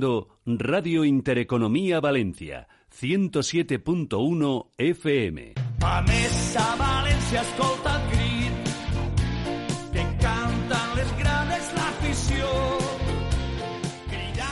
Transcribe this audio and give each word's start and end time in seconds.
Radio 0.00 1.04
Intereconomía 1.04 2.00
Valencia, 2.00 2.68
107.1 3.00 4.66
FM. 4.76 5.54
A 5.80 6.02
Mesa 6.02 6.76
Valencia 6.76 7.40
escolta 7.40 8.02
el 8.02 8.10
crit 8.10 8.52
que 9.92 10.22
cantan 10.22 10.96
les 10.96 11.18
grades 11.18 11.72
la 11.74 11.88
afición. 11.88 12.78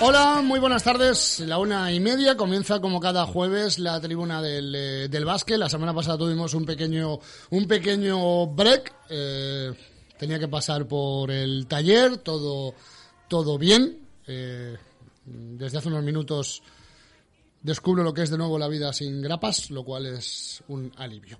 Hola, 0.00 0.40
muy 0.42 0.60
buenas 0.60 0.82
tardes. 0.82 1.40
La 1.40 1.58
una 1.58 1.92
y 1.92 2.00
media 2.00 2.38
comienza 2.38 2.80
como 2.80 2.98
cada 2.98 3.26
jueves 3.26 3.78
la 3.78 4.00
tribuna 4.00 4.40
del, 4.40 4.74
eh, 4.74 5.08
del 5.08 5.26
básquet. 5.26 5.58
La 5.58 5.68
semana 5.68 5.92
pasada 5.92 6.16
tuvimos 6.16 6.54
un 6.54 6.64
pequeño, 6.64 7.18
un 7.50 7.68
pequeño 7.68 8.46
break. 8.46 8.94
Eh, 9.10 9.72
tenía 10.18 10.38
que 10.38 10.48
pasar 10.48 10.88
por 10.88 11.30
el 11.30 11.66
taller, 11.66 12.16
todo, 12.18 12.72
todo 13.28 13.58
bien. 13.58 13.98
Eh, 14.26 14.78
desde 15.26 15.78
hace 15.78 15.88
unos 15.88 16.04
minutos 16.04 16.62
descubro 17.62 18.02
lo 18.02 18.12
que 18.12 18.22
es 18.22 18.30
de 18.30 18.38
nuevo 18.38 18.58
la 18.58 18.68
vida 18.68 18.92
sin 18.92 19.22
grapas, 19.22 19.70
lo 19.70 19.84
cual 19.84 20.06
es 20.06 20.62
un 20.68 20.92
alivio. 20.96 21.38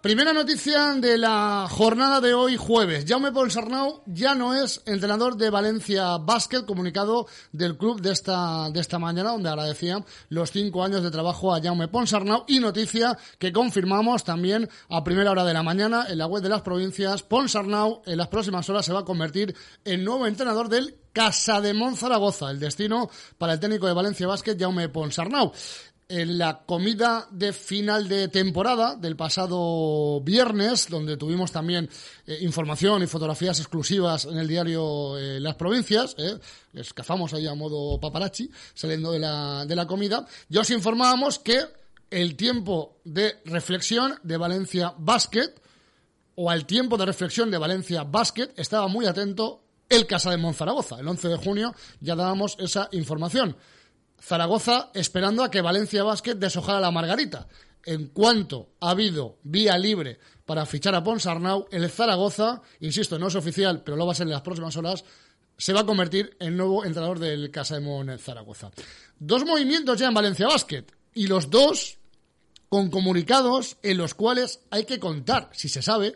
Primera 0.00 0.32
noticia 0.32 0.94
de 0.94 1.18
la 1.18 1.66
jornada 1.68 2.20
de 2.20 2.32
hoy 2.32 2.56
jueves. 2.56 3.04
Jaume 3.04 3.32
Ponsarnau 3.32 4.04
ya 4.06 4.36
no 4.36 4.54
es 4.54 4.80
entrenador 4.86 5.36
de 5.36 5.50
Valencia 5.50 6.18
Basket, 6.18 6.64
comunicado 6.64 7.26
del 7.50 7.76
club 7.76 8.00
de 8.00 8.12
esta, 8.12 8.70
de 8.70 8.78
esta 8.78 9.00
mañana, 9.00 9.32
donde 9.32 9.48
agradecía 9.48 10.04
los 10.28 10.52
cinco 10.52 10.84
años 10.84 11.02
de 11.02 11.10
trabajo 11.10 11.52
a 11.52 11.60
Jaume 11.60 11.88
Ponsarnau. 11.88 12.44
Y 12.46 12.60
noticia 12.60 13.18
que 13.40 13.52
confirmamos 13.52 14.22
también 14.22 14.68
a 14.88 15.02
primera 15.02 15.32
hora 15.32 15.44
de 15.44 15.54
la 15.54 15.64
mañana 15.64 16.06
en 16.08 16.18
la 16.18 16.28
web 16.28 16.44
de 16.44 16.50
las 16.50 16.62
provincias. 16.62 17.24
Ponsarnau 17.24 18.02
en 18.06 18.18
las 18.18 18.28
próximas 18.28 18.70
horas 18.70 18.86
se 18.86 18.92
va 18.92 19.00
a 19.00 19.04
convertir 19.04 19.52
en 19.84 20.04
nuevo 20.04 20.28
entrenador 20.28 20.68
del 20.68 20.96
Casa 21.12 21.60
de 21.60 21.74
Zaragoza, 21.96 22.52
el 22.52 22.60
destino 22.60 23.10
para 23.36 23.54
el 23.54 23.58
técnico 23.58 23.88
de 23.88 23.94
Valencia 23.94 24.28
Basket, 24.28 24.56
Jaume 24.56 24.90
Ponsarnau 24.90 25.52
en 26.08 26.38
la 26.38 26.64
comida 26.64 27.28
de 27.30 27.52
final 27.52 28.08
de 28.08 28.28
temporada 28.28 28.96
del 28.96 29.14
pasado 29.14 30.20
viernes, 30.22 30.88
donde 30.88 31.18
tuvimos 31.18 31.52
también 31.52 31.88
eh, 32.26 32.38
información 32.40 33.02
y 33.02 33.06
fotografías 33.06 33.58
exclusivas 33.58 34.24
en 34.24 34.38
el 34.38 34.48
diario 34.48 35.18
eh, 35.18 35.38
Las 35.38 35.56
Provincias, 35.56 36.14
eh, 36.16 36.38
les 36.72 36.94
cazamos 36.94 37.34
ahí 37.34 37.46
a 37.46 37.54
modo 37.54 38.00
paparazzi, 38.00 38.50
saliendo 38.72 39.12
de 39.12 39.18
la, 39.18 39.66
de 39.66 39.76
la 39.76 39.86
comida, 39.86 40.26
ya 40.48 40.62
os 40.62 40.70
informábamos 40.70 41.38
que 41.38 41.60
el 42.10 42.36
tiempo 42.36 42.96
de 43.04 43.36
reflexión 43.44 44.18
de 44.22 44.38
Valencia 44.38 44.94
Basket, 44.96 45.52
o 46.36 46.50
al 46.50 46.64
tiempo 46.64 46.96
de 46.96 47.04
reflexión 47.04 47.50
de 47.50 47.58
Valencia 47.58 48.04
Basket, 48.04 48.50
estaba 48.56 48.88
muy 48.88 49.04
atento 49.04 49.62
el 49.88 50.06
Casa 50.06 50.30
de 50.30 50.36
Monzaragoza. 50.36 51.00
El 51.00 51.08
11 51.08 51.28
de 51.28 51.36
junio 51.36 51.74
ya 52.00 52.14
dábamos 52.14 52.56
esa 52.60 52.88
información. 52.92 53.56
Zaragoza 54.20 54.90
esperando 54.94 55.42
a 55.42 55.50
que 55.50 55.60
Valencia 55.60 56.02
Basket 56.02 56.34
deshojara 56.34 56.80
la 56.80 56.90
margarita. 56.90 57.46
En 57.84 58.08
cuanto 58.08 58.74
ha 58.80 58.90
habido 58.90 59.38
vía 59.42 59.78
libre 59.78 60.18
para 60.44 60.66
fichar 60.66 60.94
a 60.94 61.02
Ponsarnau, 61.02 61.66
el 61.70 61.88
Zaragoza, 61.90 62.62
insisto, 62.80 63.18
no 63.18 63.28
es 63.28 63.34
oficial, 63.34 63.82
pero 63.82 63.96
lo 63.96 64.06
va 64.06 64.12
a 64.12 64.14
ser 64.16 64.26
en 64.26 64.32
las 64.32 64.42
próximas 64.42 64.76
horas, 64.76 65.04
se 65.56 65.72
va 65.72 65.80
a 65.80 65.86
convertir 65.86 66.36
en 66.38 66.56
nuevo 66.56 66.84
entrenador 66.84 67.18
del 67.18 67.50
Casaemón 67.50 68.16
Zaragoza. 68.18 68.70
Dos 69.18 69.44
movimientos 69.44 69.98
ya 69.98 70.08
en 70.08 70.14
Valencia 70.14 70.46
Basket 70.46 70.84
y 71.14 71.26
los 71.26 71.50
dos 71.50 71.98
con 72.68 72.90
comunicados 72.90 73.76
en 73.82 73.98
los 73.98 74.14
cuales 74.14 74.60
hay 74.70 74.84
que 74.84 75.00
contar, 75.00 75.50
si 75.52 75.68
se 75.68 75.82
sabe, 75.82 76.14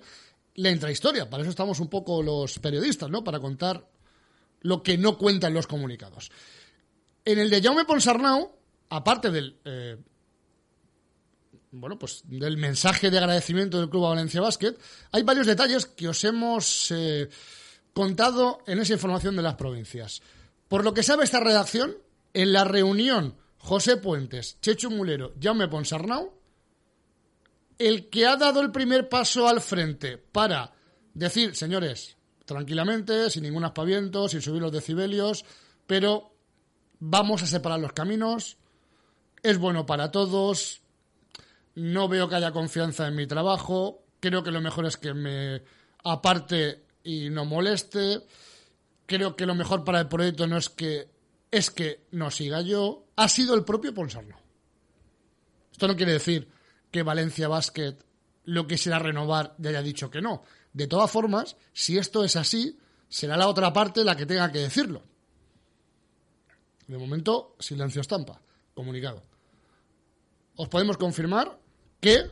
la 0.55 0.71
intrahistoria. 0.71 1.29
Para 1.29 1.43
eso 1.43 1.51
estamos 1.51 1.81
un 1.81 1.89
poco 1.89 2.23
los 2.23 2.59
periodistas, 2.59 3.11
¿no? 3.11 3.25
Para 3.25 3.41
contar 3.41 3.89
lo 4.61 4.83
que 4.83 4.99
no 4.99 5.19
cuentan 5.19 5.55
los 5.55 5.67
comunicados. 5.67 6.31
En 7.25 7.39
el 7.39 7.51
de 7.51 7.63
Jaume 7.63 7.85
Ponsarnau, 7.85 8.51
aparte 8.89 9.31
del 9.31 9.59
eh, 9.65 9.97
bueno, 11.73 11.99
pues 11.99 12.23
del 12.27 12.59
mensaje 12.59 13.11
de 13.11 13.19
agradecimiento 13.19 13.81
del 13.81 13.89
Club 13.89 14.03
Valencia 14.03 14.41
Basket, 14.41 14.77
hay 15.11 15.23
varios 15.23 15.47
detalles 15.47 15.87
que 15.87 16.09
os 16.09 16.23
hemos 16.25 16.91
eh, 16.91 17.29
contado 17.95 18.63
en 18.67 18.79
esa 18.79 18.93
información 18.93 19.37
de 19.37 19.43
las 19.43 19.55
provincias. 19.55 20.23
Por 20.69 20.85
lo 20.85 20.93
que 20.93 21.03
sabe 21.03 21.25
esta 21.25 21.41
redacción, 21.41 21.97
en 22.35 22.53
la 22.53 22.65
reunión 22.65 23.37
José 23.57 23.97
Puentes, 23.97 24.59
Checho 24.61 24.91
Mulero, 24.91 25.33
Jaume 25.41 25.69
Ponsarnau, 25.69 26.35
el 27.79 28.11
que 28.11 28.27
ha 28.27 28.37
dado 28.37 28.61
el 28.61 28.71
primer 28.71 29.09
paso 29.09 29.49
al 29.49 29.61
frente 29.61 30.19
para 30.19 30.73
decir, 31.15 31.57
señores, 31.57 32.17
tranquilamente, 32.45 33.31
sin 33.31 33.45
ningún 33.45 33.65
aspaviento, 33.65 34.29
sin 34.29 34.43
subir 34.43 34.61
los 34.61 34.73
decibelios, 34.73 35.45
pero 35.87 36.32
vamos 37.05 37.43
a 37.43 37.49
separar 37.49 37.81
los 37.81 37.93
caminos, 37.93 38.59
es 39.43 39.59
bueno 39.59 39.87
para 39.87 40.13
todos, 40.13 40.83
no 41.75 42.07
veo 42.07 42.29
que 42.29 42.37
haya 42.37 42.53
confianza 42.53 43.09
en 43.09 43.17
mi 43.17 43.27
trabajo, 43.27 44.05
creo 44.21 44.45
que 44.45 44.53
lo 44.53 44.61
mejor 44.61 44.87
es 44.87 44.97
que 44.97 45.13
me 45.13 45.63
aparte 46.05 46.85
y 47.03 47.29
no 47.29 47.45
moleste, 47.45 48.23
creo 49.05 49.35
que 49.35 49.47
lo 49.47 49.57
mejor 49.57 49.83
para 49.83 49.99
el 49.99 50.07
proyecto 50.07 50.47
no 50.47 50.57
es 50.57 50.69
que 50.69 51.11
es 51.51 51.73
que 51.73 52.07
no 52.13 52.31
siga 52.31 52.61
yo, 52.61 53.09
ha 53.17 53.29
sido 53.29 53.57
el 53.57 53.65
propio 53.65 53.93
Ponsarno. 53.93 54.37
Esto 55.73 55.89
no 55.89 55.97
quiere 55.97 56.13
decir 56.13 56.49
que 56.93 57.03
Valencia 57.03 57.49
Basket 57.49 57.97
lo 58.45 58.69
quisiera 58.69 59.01
renovar 59.01 59.57
y 59.61 59.67
haya 59.67 59.83
dicho 59.83 60.09
que 60.09 60.23
no. 60.23 60.45
De 60.73 60.87
todas 60.87 61.11
formas, 61.11 61.57
si 61.73 61.99
esto 61.99 62.23
es 62.25 62.37
así, 62.37 62.79
será 63.09 63.37
la 63.37 63.49
otra 63.49 63.73
parte 63.73 64.05
la 64.05 64.17
que 64.17 64.25
tenga 64.25 64.53
que 64.53 64.61
decirlo. 64.61 65.03
De 66.93 66.99
momento, 66.99 67.57
silencio 67.59 68.03
estampa. 68.03 68.39
Comunicado. 68.75 69.23
Os 70.57 70.69
podemos 70.69 70.99
confirmar 70.99 71.59
que 72.03 72.31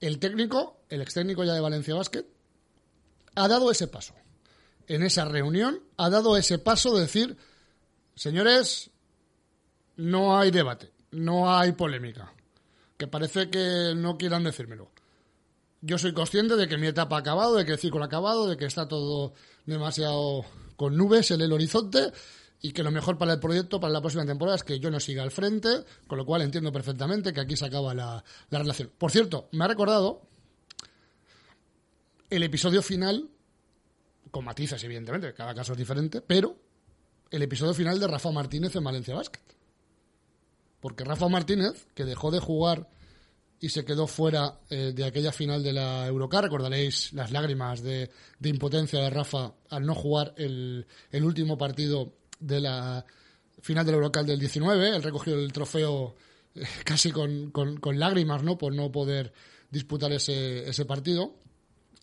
el 0.00 0.18
técnico, 0.18 0.82
el 0.90 1.00
ex 1.00 1.14
técnico 1.14 1.42
ya 1.42 1.54
de 1.54 1.60
Valencia 1.60 1.94
Basket, 1.94 2.26
ha 3.34 3.48
dado 3.48 3.70
ese 3.70 3.88
paso. 3.88 4.12
En 4.86 5.02
esa 5.02 5.24
reunión 5.24 5.82
ha 5.96 6.10
dado 6.10 6.36
ese 6.36 6.58
paso 6.58 6.94
de 6.94 7.00
decir, 7.00 7.38
señores, 8.14 8.90
no 9.96 10.38
hay 10.38 10.50
debate, 10.50 10.92
no 11.10 11.56
hay 11.56 11.72
polémica. 11.72 12.34
Que 12.98 13.06
parece 13.06 13.48
que 13.48 13.94
no 13.96 14.18
quieran 14.18 14.44
decírmelo. 14.44 14.90
Yo 15.80 15.96
soy 15.96 16.12
consciente 16.12 16.56
de 16.56 16.68
que 16.68 16.76
mi 16.76 16.88
etapa 16.88 17.16
ha 17.16 17.20
acabado, 17.20 17.56
de 17.56 17.64
que 17.64 17.72
el 17.72 17.78
ciclo 17.78 18.02
ha 18.02 18.06
acabado, 18.06 18.46
de 18.46 18.58
que 18.58 18.66
está 18.66 18.88
todo 18.88 19.32
demasiado 19.64 20.44
con 20.76 20.98
nubes 20.98 21.30
en 21.30 21.40
el 21.40 21.54
horizonte 21.54 22.12
y 22.64 22.72
que 22.72 22.84
lo 22.84 22.92
mejor 22.92 23.18
para 23.18 23.32
el 23.32 23.40
proyecto, 23.40 23.80
para 23.80 23.92
la 23.92 24.00
próxima 24.00 24.24
temporada, 24.24 24.56
es 24.56 24.62
que 24.62 24.78
yo 24.78 24.88
no 24.88 25.00
siga 25.00 25.24
al 25.24 25.32
frente, 25.32 25.84
con 26.06 26.16
lo 26.16 26.24
cual 26.24 26.42
entiendo 26.42 26.70
perfectamente 26.70 27.32
que 27.32 27.40
aquí 27.40 27.56
se 27.56 27.66
acaba 27.66 27.92
la, 27.92 28.24
relación. 28.50 28.92
Por 28.96 29.10
cierto, 29.10 29.48
me 29.50 29.64
ha 29.64 29.68
recordado 29.68 30.22
el 32.30 32.42
episodio 32.44 32.80
final, 32.80 33.28
con 34.30 34.44
matices, 34.44 34.82
evidentemente, 34.84 35.34
cada 35.34 35.54
caso 35.54 35.72
es 35.72 35.78
diferente, 35.78 36.20
pero 36.20 36.56
el 37.30 37.42
episodio 37.42 37.74
final 37.74 37.98
de 37.98 38.06
Rafa 38.06 38.30
Martínez 38.30 38.76
en 38.76 38.84
Valencia 38.84 39.16
Basket. 39.16 39.42
Porque 40.80 41.04
Rafa 41.04 41.28
Martínez, 41.28 41.86
que 41.94 42.04
dejó 42.04 42.30
de 42.30 42.38
jugar 42.38 42.88
y 43.58 43.70
se 43.70 43.84
quedó 43.84 44.06
fuera 44.06 44.60
eh, 44.70 44.92
de 44.94 45.04
aquella 45.04 45.32
final 45.32 45.62
de 45.62 45.72
la 45.72 46.06
Eurocar. 46.06 46.44
Recordaréis 46.44 47.12
las 47.12 47.30
lágrimas 47.30 47.82
de, 47.82 48.10
impotencia 48.42 49.00
de 49.00 49.10
Rafa 49.10 49.52
al 49.70 49.86
no 49.86 49.94
jugar 49.94 50.34
el, 50.36 50.86
el, 51.12 51.24
último 51.24 51.56
partido 51.56 52.12
de 52.42 52.60
la 52.60 53.04
final 53.60 53.86
del 53.86 53.94
Eurocal 53.94 54.26
del 54.26 54.38
19. 54.38 54.96
Él 54.96 55.02
recogió 55.02 55.34
el 55.34 55.52
trofeo 55.52 56.14
eh, 56.54 56.62
casi 56.84 57.12
con, 57.12 57.50
con, 57.50 57.98
lágrimas, 57.98 58.42
¿no? 58.42 58.58
Por 58.58 58.74
no 58.74 58.90
poder 58.90 59.32
disputar 59.70 60.12
ese, 60.12 60.68
ese 60.68 60.84
partido. 60.84 61.34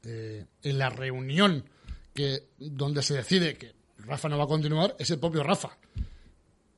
Eh, 0.04 0.46
en 0.64 0.78
la 0.78 0.90
reunión 0.90 1.66
que, 2.14 2.48
donde 2.58 3.04
se 3.04 3.16
decide 3.16 3.58
que 3.58 3.74
Rafa 3.98 4.30
no 4.30 4.38
va 4.38 4.46
a 4.46 4.48
continuar, 4.48 4.96
es 4.98 5.10
el 5.12 5.20
propio 5.20 5.44
Rafa. 5.44 5.78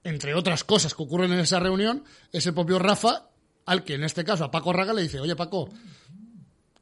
Entre 0.04 0.34
otras 0.34 0.64
cosas 0.64 0.96
que 0.96 1.04
ocurren 1.04 1.32
en 1.32 1.40
esa 1.40 1.60
reunión, 1.60 2.04
es 2.32 2.48
el 2.48 2.56
propio 2.56 2.80
Rafa 2.80 3.30
al 3.68 3.84
que 3.84 3.94
en 3.94 4.04
este 4.04 4.24
caso 4.24 4.44
a 4.44 4.52
Paco 4.52 4.74
Raga 4.74 4.94
le 4.94 5.04
dice, 5.04 5.20
oye 5.20 5.36
Paco, 5.36 5.70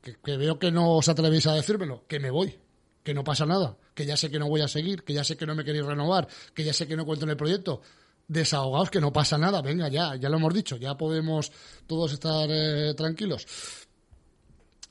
que, 0.01 0.15
que 0.15 0.37
veo 0.37 0.57
que 0.57 0.71
no 0.71 0.95
os 0.95 1.09
atrevéis 1.09 1.45
a 1.47 1.53
decírmelo, 1.53 2.05
que 2.07 2.21
me 2.21 2.31
voy 2.31 2.57
que 3.03 3.13
no 3.13 3.23
pasa 3.23 3.45
nada, 3.45 3.75
que 3.99 4.05
ya 4.05 4.15
sé 4.15 4.31
que 4.31 4.39
no 4.39 4.47
voy 4.47 4.61
a 4.61 4.67
seguir, 4.69 5.03
que 5.03 5.11
ya 5.13 5.25
sé 5.25 5.35
que 5.35 5.45
no 5.45 5.53
me 5.53 5.65
queréis 5.65 5.85
renovar, 5.85 6.25
que 6.53 6.63
ya 6.63 6.71
sé 6.71 6.87
que 6.87 6.95
no 6.95 7.05
cuento 7.05 7.25
en 7.25 7.31
el 7.31 7.35
proyecto. 7.35 7.81
Desahogaos, 8.29 8.89
que 8.89 9.01
no 9.01 9.11
pasa 9.11 9.37
nada, 9.37 9.61
venga, 9.61 9.89
ya, 9.89 10.15
ya 10.15 10.29
lo 10.29 10.37
hemos 10.37 10.53
dicho, 10.53 10.77
ya 10.77 10.95
podemos 10.95 11.51
todos 11.85 12.13
estar 12.13 12.47
eh, 12.49 12.93
tranquilos. 12.93 13.45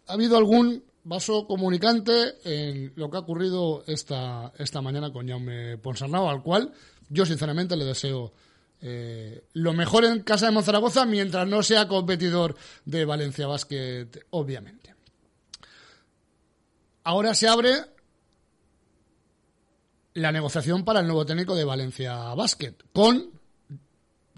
Ha 0.08 0.12
habido 0.12 0.36
algún 0.36 0.84
vaso 1.04 1.46
comunicante 1.46 2.34
en 2.44 2.92
lo 2.96 3.08
que 3.10 3.16
ha 3.16 3.20
ocurrido 3.20 3.82
esta, 3.86 4.52
esta 4.58 4.82
mañana 4.82 5.10
con 5.10 5.26
Jaume 5.26 5.78
Ponsarnau, 5.78 6.28
al 6.28 6.42
cual 6.42 6.70
yo 7.08 7.24
sinceramente 7.24 7.76
le 7.76 7.86
deseo 7.86 8.30
eh, 8.82 9.44
lo 9.54 9.72
mejor 9.72 10.04
en 10.04 10.22
casa 10.22 10.44
de 10.44 10.52
Monzaragoza 10.52 11.06
mientras 11.06 11.48
no 11.48 11.62
sea 11.62 11.88
competidor 11.88 12.56
de 12.84 13.06
Valencia 13.06 13.46
Basket, 13.46 14.08
obviamente. 14.28 14.94
Ahora 17.04 17.34
se 17.34 17.48
abre 17.48 17.96
la 20.18 20.32
negociación 20.32 20.84
para 20.84 21.00
el 21.00 21.06
nuevo 21.06 21.24
técnico 21.24 21.54
de 21.54 21.64
Valencia 21.64 22.34
Basket, 22.34 22.74
con 22.92 23.30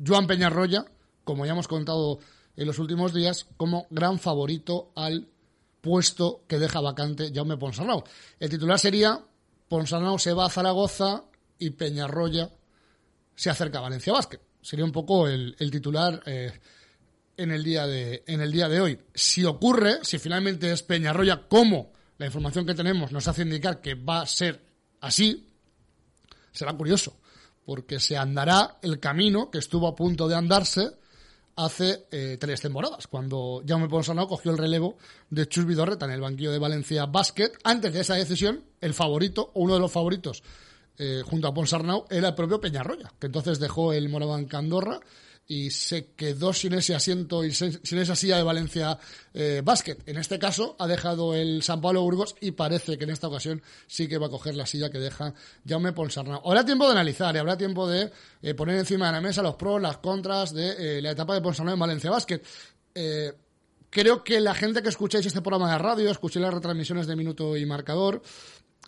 Joan 0.05 0.27
Peñarroya, 0.27 0.85
como 1.25 1.47
ya 1.47 1.53
hemos 1.53 1.69
contado 1.69 2.19
en 2.56 2.67
los 2.67 2.79
últimos 2.79 3.15
días, 3.15 3.47
como 3.56 3.87
gran 3.91 4.19
favorito 4.19 4.93
al 4.94 5.29
puesto 5.81 6.44
que 6.47 6.59
deja 6.59 6.81
vacante 6.81 7.32
Jaume 7.35 7.56
Ponsarnau. 7.56 8.05
El 8.38 8.50
titular 8.50 8.79
sería 8.79 9.21
Ponsarnau 9.69 10.19
se 10.19 10.32
va 10.32 10.47
a 10.47 10.50
Zaragoza 10.50 11.25
y 11.59 11.71
Peñarroya 11.71 12.50
se 13.35 13.50
acerca 13.50 13.79
a 13.79 13.83
Valencia 13.83 14.12
Basket. 14.12 14.41
Sería 14.61 14.85
un 14.85 14.93
poco 14.93 15.26
el, 15.29 15.55
titular 15.71 16.23
eh, 16.26 16.53
en, 17.37 17.50
el 17.50 17.65
día 17.65 17.87
de, 17.87 18.25
en 18.26 18.41
el 18.41 18.53
día 18.53 18.69
de 18.69 18.81
hoy. 18.81 18.99
Si 19.15 19.44
ocurre, 19.44 20.00
si 20.03 20.19
finalmente 20.19 20.71
es 20.71 20.83
Peñarroya, 20.83 21.49
como 21.49 21.93
la 22.19 22.26
información 22.26 22.67
que 22.67 22.75
tenemos 22.75 23.12
nos 23.12 23.26
hace 23.29 23.43
indicar 23.43 23.81
que 23.81 23.94
va 23.94 24.21
a 24.21 24.26
ser 24.26 24.61
así, 25.00 25.50
será 26.52 26.73
curioso, 26.75 27.17
porque 27.64 28.00
se 28.00 28.17
andará 28.17 28.79
el 28.82 28.99
camino 28.99 29.50
que 29.50 29.58
estuvo 29.58 29.87
a 29.88 29.94
punto 29.94 30.29
de 30.29 30.35
andarse 30.35 30.91
hace 31.56 32.06
eh, 32.11 32.38
tres 32.41 32.61
temporadas, 32.61 33.06
cuando 33.06 33.62
Jaume 33.67 33.88
Ponsarnau 33.88 34.26
cogió 34.26 34.50
el 34.50 34.58
relevo 34.58 34.97
de 35.29 35.47
Chus 35.47 35.67
Vidorreta 35.67 36.06
en 36.06 36.12
el 36.12 36.20
banquillo 36.20 36.52
de 36.52 36.58
Valencia 36.58 37.06
Basket. 37.06 37.52
Antes 37.64 37.93
de 37.93 38.00
esa 38.00 38.14
decisión, 38.14 38.64
el 38.81 38.94
favorito, 38.94 39.50
o 39.55 39.61
uno 39.62 39.75
de 39.75 39.81
los 39.81 39.93
favoritos, 39.93 40.43
eh, 40.97 41.23
junto 41.25 41.49
a 41.49 41.55
Ponsarnau, 41.55 42.06
era 42.08 42.29
el 42.29 42.35
propio 42.35 42.61
Peñarroya, 42.61 43.12
que 43.19 43.26
entonces 43.26 43.58
dejó 43.58 43.93
el 43.93 44.08
Morabanca 44.08 44.58
Andorra 44.58 45.00
y 45.50 45.73
se 45.73 46.12
quedó 46.12 46.52
sin 46.52 46.75
ese 46.75 46.94
asiento 46.94 47.43
y 47.43 47.52
sin 47.52 47.99
esa 47.99 48.14
silla 48.14 48.37
de 48.37 48.44
Valencia 48.44 48.97
eh, 49.35 49.62
Basket. 49.64 49.97
En 50.06 50.17
este 50.17 50.38
caso 50.38 50.76
ha 50.79 50.87
dejado 50.87 51.35
el 51.35 51.64
San 51.64 51.81
Pablo 51.81 52.02
Burgos 52.02 52.37
y 52.41 52.52
parece 52.52 52.97
que 52.97 53.02
en 53.02 53.11
esta 53.11 53.26
ocasión 53.26 53.61
sí 53.88 54.06
que 54.06 54.17
va 54.17 54.29
a 54.29 54.31
coger 54.31 54.55
la 54.55 54.64
silla 54.64 54.91
que 54.91 55.00
deja 55.00 55.35
Jaume 55.67 55.93
Ponsarnau. 55.93 56.41
Habrá 56.44 56.64
tiempo 56.64 56.87
de 56.87 56.93
analizar 56.93 57.35
y 57.35 57.41
habrá 57.41 57.56
tiempo 57.56 57.88
de 57.88 58.12
eh, 58.43 58.55
poner 58.55 58.79
encima 58.79 59.06
de 59.06 59.12
la 59.12 59.20
mesa 59.20 59.43
los 59.43 59.56
pros, 59.56 59.82
las 59.82 59.99
contras 59.99 60.55
de 60.55 60.99
eh, 60.99 61.02
la 61.02 61.11
etapa 61.11 61.35
de 61.35 61.41
Ponsarnau 61.41 61.75
en 61.75 61.81
Valencia 61.81 62.12
Basket. 62.12 62.41
creo 63.91 64.23
que 64.23 64.38
la 64.38 64.55
gente 64.55 64.85
que 64.85 64.88
escucháis 64.88 65.26
este 65.26 65.43
programa 65.43 65.73
de 65.73 65.79
radio, 65.79 66.11
escuchéis 66.12 66.44
las 66.44 66.55
retransmisiones 66.55 67.08
de 67.08 67.17
Minuto 67.17 67.56
y 67.56 67.67
Marcador, 67.67 68.23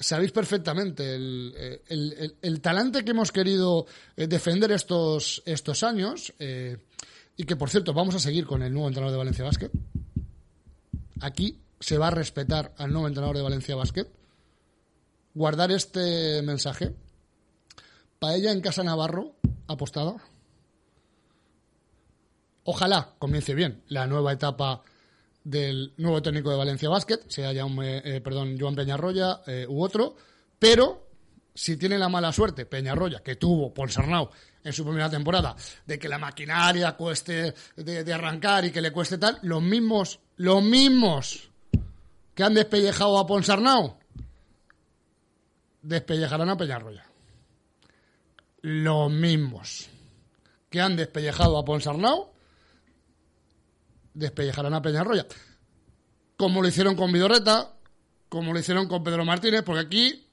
sabéis 0.02 0.32
perfectamente 0.32 1.14
el, 1.14 2.60
talante 2.60 3.04
que 3.04 3.12
hemos 3.12 3.32
querido 3.32 3.87
eh, 4.16 4.26
defender 4.26 4.72
estos, 4.72 5.43
estos 5.46 5.82
años 5.82 6.32
eh, 6.38 6.78
y 7.37 7.44
que, 7.44 7.56
por 7.56 7.70
cierto, 7.70 7.94
vamos 7.94 8.14
a 8.14 8.19
seguir 8.19 8.46
con 8.46 8.62
el 8.62 8.72
nuevo 8.72 8.88
entrenador 8.88 9.12
de 9.12 9.19
Valencia 9.19 9.44
Basket. 9.44 9.70
Aquí 11.20 11.60
se 11.81 11.99
va 11.99 12.08
a 12.08 12.10
respetar 12.10 12.75
al 12.78 12.93
nuevo 12.93 13.08
entrenador 13.08 13.37
de 13.37 13.43
Valencia 13.43 13.76
Basket. 13.76 14.06
Guardar 15.34 15.70
este 15.70 16.43
mensaje. 16.43 16.94
Paella 18.19 18.52
en 18.52 18.60
Casa 18.60 18.82
Navarro, 18.82 19.34
apostada. 19.66 20.16
Ojalá 22.64 23.14
comience 23.19 23.54
bien 23.54 23.82
la 23.88 24.06
nueva 24.06 24.32
etapa 24.32 24.82
del 25.44 25.94
nuevo 25.97 26.23
técnico 26.23 26.50
de 26.50 26.56
Valencia 26.56 26.89
Basket, 26.89 27.21
sea 27.29 27.53
ya 27.53 27.67
eh, 27.83 28.21
perdón, 28.23 28.56
Joan 28.59 28.75
Peñarroya 28.75 29.41
eh, 29.47 29.67
u 29.69 29.83
otro, 29.83 30.17
pero 30.59 31.09
si 31.55 31.77
tiene 31.77 31.99
la 31.99 32.09
mala 32.09 32.33
suerte 32.33 32.67
Peñarroya, 32.67 33.21
que 33.23 33.37
tuvo 33.37 33.75
Ponsarnau 33.75 34.31
en 34.65 34.73
su 34.73 34.85
primera 34.85 35.11
temporada, 35.11 35.56
de 35.87 35.99
que 35.99 36.09
la 36.09 36.19
maquinaria 36.19 36.93
cueste 36.93 37.55
de, 37.77 38.12
arrancar 38.12 38.65
y 38.65 38.71
que 38.71 38.81
le 38.81 38.93
cueste 38.93 39.19
tal, 39.19 39.39
los 39.43 39.62
mismos, 39.62 40.21
los 40.37 40.62
mismos 40.62 41.50
que 42.35 42.45
han 42.45 42.55
despellejado 42.55 43.19
a 43.19 43.27
Ponsarnau, 43.27 43.99
despellejarán 45.83 46.49
a 46.49 46.56
Peñarroya. 46.56 47.05
Los 48.62 49.11
mismos 49.11 49.91
que 50.71 50.81
han 50.81 50.97
despellejado 50.97 51.59
a 51.59 51.65
Ponsarnau 51.65 52.31
despellejarán 54.14 54.75
a 54.75 54.82
Peñarroya. 54.82 55.26
Como 56.37 56.62
lo 56.62 56.69
hicieron 56.69 56.97
con 56.97 57.12
Vidorreta, 57.12 57.75
como 58.29 58.53
lo 58.53 58.59
hicieron 58.59 58.88
con 58.88 59.05
Pedro 59.05 59.25
Martínez, 59.25 59.62
porque 59.62 59.81
aquí 59.81 60.26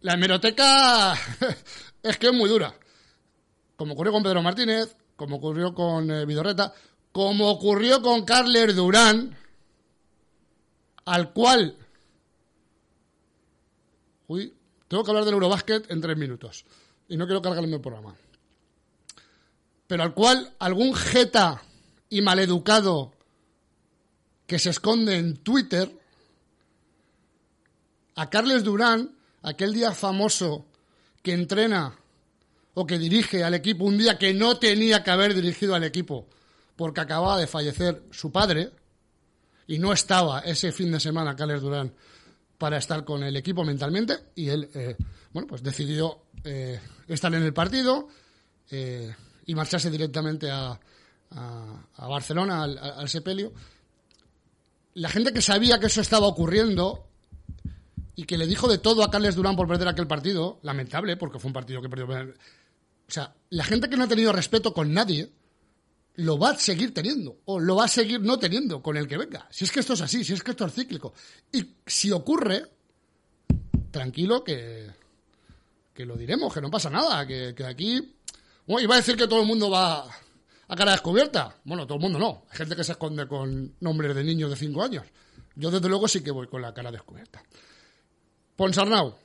la 0.00 0.14
hemeroteca 0.14 1.14
es 2.02 2.18
que 2.18 2.26
es 2.28 2.32
muy 2.32 2.48
dura. 2.48 2.74
Como 3.76 3.94
ocurrió 3.94 4.12
con 4.12 4.22
Pedro 4.22 4.42
Martínez, 4.42 4.96
como 5.16 5.36
ocurrió 5.36 5.74
con 5.74 6.10
eh, 6.10 6.26
Vidorreta, 6.26 6.72
como 7.12 7.50
ocurrió 7.50 8.02
con 8.02 8.24
Carles 8.24 8.76
Durán, 8.76 9.36
al 11.04 11.32
cual... 11.32 11.76
Uy, 14.28 14.54
tengo 14.86 15.02
que 15.02 15.10
hablar 15.10 15.24
del 15.24 15.34
Eurobásquet 15.34 15.90
en 15.90 16.00
tres 16.00 16.16
minutos. 16.16 16.64
Y 17.08 17.16
no 17.16 17.26
quiero 17.26 17.42
cargarme 17.42 17.74
el 17.74 17.80
programa. 17.80 18.14
Pero 19.86 20.02
al 20.02 20.14
cual 20.14 20.54
algún 20.60 20.94
jeta 20.94 21.60
y 22.10 22.20
maleducado 22.20 23.12
que 24.46 24.58
se 24.58 24.70
esconde 24.70 25.16
en 25.16 25.36
Twitter, 25.38 25.90
a 28.16 28.28
Carles 28.28 28.64
Durán, 28.64 29.16
aquel 29.42 29.72
día 29.72 29.92
famoso 29.92 30.66
que 31.22 31.32
entrena 31.32 31.94
o 32.74 32.86
que 32.86 32.98
dirige 32.98 33.44
al 33.44 33.54
equipo 33.54 33.84
un 33.84 33.96
día 33.96 34.18
que 34.18 34.34
no 34.34 34.58
tenía 34.58 35.02
que 35.02 35.10
haber 35.10 35.34
dirigido 35.34 35.74
al 35.74 35.84
equipo 35.84 36.28
porque 36.76 37.00
acababa 37.00 37.38
de 37.38 37.46
fallecer 37.46 38.02
su 38.10 38.32
padre 38.32 38.70
y 39.66 39.78
no 39.78 39.92
estaba 39.92 40.40
ese 40.40 40.72
fin 40.72 40.90
de 40.90 41.00
semana 41.00 41.36
Carles 41.36 41.62
Durán 41.62 41.92
para 42.58 42.78
estar 42.78 43.04
con 43.04 43.22
el 43.22 43.36
equipo 43.36 43.64
mentalmente 43.64 44.18
y 44.34 44.48
él 44.48 44.68
eh, 44.74 44.96
bueno 45.32 45.46
pues 45.46 45.62
decidió 45.62 46.24
eh, 46.42 46.80
estar 47.06 47.32
en 47.34 47.42
el 47.42 47.52
partido 47.52 48.08
eh, 48.70 49.14
y 49.46 49.54
marcharse 49.54 49.90
directamente 49.90 50.50
a, 50.50 50.78
a, 51.30 52.08
Barcelona, 52.08 52.64
al, 52.64 53.08
Sepelio, 53.08 53.52
la 54.94 55.08
gente 55.08 55.32
que 55.32 55.42
sabía 55.42 55.78
que 55.78 55.86
eso 55.86 56.00
estaba 56.00 56.26
ocurriendo 56.26 57.06
y 58.16 58.24
que 58.24 58.36
le 58.36 58.46
dijo 58.46 58.68
de 58.68 58.78
todo 58.78 59.04
a 59.04 59.10
Carles 59.10 59.34
Durán 59.34 59.56
por 59.56 59.68
perder 59.68 59.88
aquel 59.88 60.06
partido, 60.06 60.58
lamentable, 60.62 61.16
porque 61.16 61.38
fue 61.38 61.48
un 61.48 61.54
partido 61.54 61.80
que 61.80 61.88
perdió. 61.88 62.06
O 62.06 63.12
sea, 63.12 63.34
la 63.50 63.64
gente 63.64 63.88
que 63.88 63.96
no 63.96 64.04
ha 64.04 64.08
tenido 64.08 64.32
respeto 64.32 64.74
con 64.74 64.92
nadie, 64.92 65.30
lo 66.16 66.38
va 66.38 66.50
a 66.50 66.56
seguir 66.56 66.92
teniendo, 66.92 67.38
o 67.46 67.58
lo 67.58 67.76
va 67.76 67.84
a 67.84 67.88
seguir 67.88 68.20
no 68.20 68.38
teniendo 68.38 68.82
con 68.82 68.96
el 68.96 69.06
que 69.06 69.16
venga. 69.16 69.46
Si 69.50 69.64
es 69.64 69.72
que 69.72 69.80
esto 69.80 69.94
es 69.94 70.00
así, 70.00 70.24
si 70.24 70.32
es 70.32 70.42
que 70.42 70.50
esto 70.50 70.66
es 70.66 70.74
cíclico. 70.74 71.14
Y 71.52 71.76
si 71.86 72.10
ocurre, 72.12 72.66
tranquilo 73.90 74.44
que, 74.44 74.90
que 75.94 76.04
lo 76.04 76.16
diremos, 76.16 76.52
que 76.52 76.60
no 76.60 76.70
pasa 76.70 76.90
nada, 76.90 77.26
que, 77.26 77.54
que 77.54 77.64
aquí... 77.64 78.16
Bueno, 78.66 78.82
iba 78.82 78.94
a 78.94 78.98
decir 78.98 79.16
que 79.16 79.26
todo 79.26 79.40
el 79.40 79.46
mundo 79.46 79.70
va, 79.70 80.08
a 80.70 80.76
cara 80.76 80.92
descubierta. 80.92 81.56
Bueno, 81.64 81.84
todo 81.84 81.96
el 81.96 82.02
mundo 82.02 82.18
no. 82.18 82.44
Hay 82.48 82.58
gente 82.58 82.76
que 82.76 82.84
se 82.84 82.92
esconde 82.92 83.26
con 83.26 83.74
nombres 83.80 84.14
de 84.14 84.22
niños 84.22 84.50
de 84.50 84.56
5 84.56 84.82
años. 84.82 85.04
Yo, 85.56 85.68
desde 85.68 85.88
luego, 85.88 86.06
sí 86.06 86.22
que 86.22 86.30
voy 86.30 86.46
con 86.46 86.62
la 86.62 86.72
cara 86.72 86.92
descubierta. 86.92 87.42
Ponsarnau. 88.54 89.16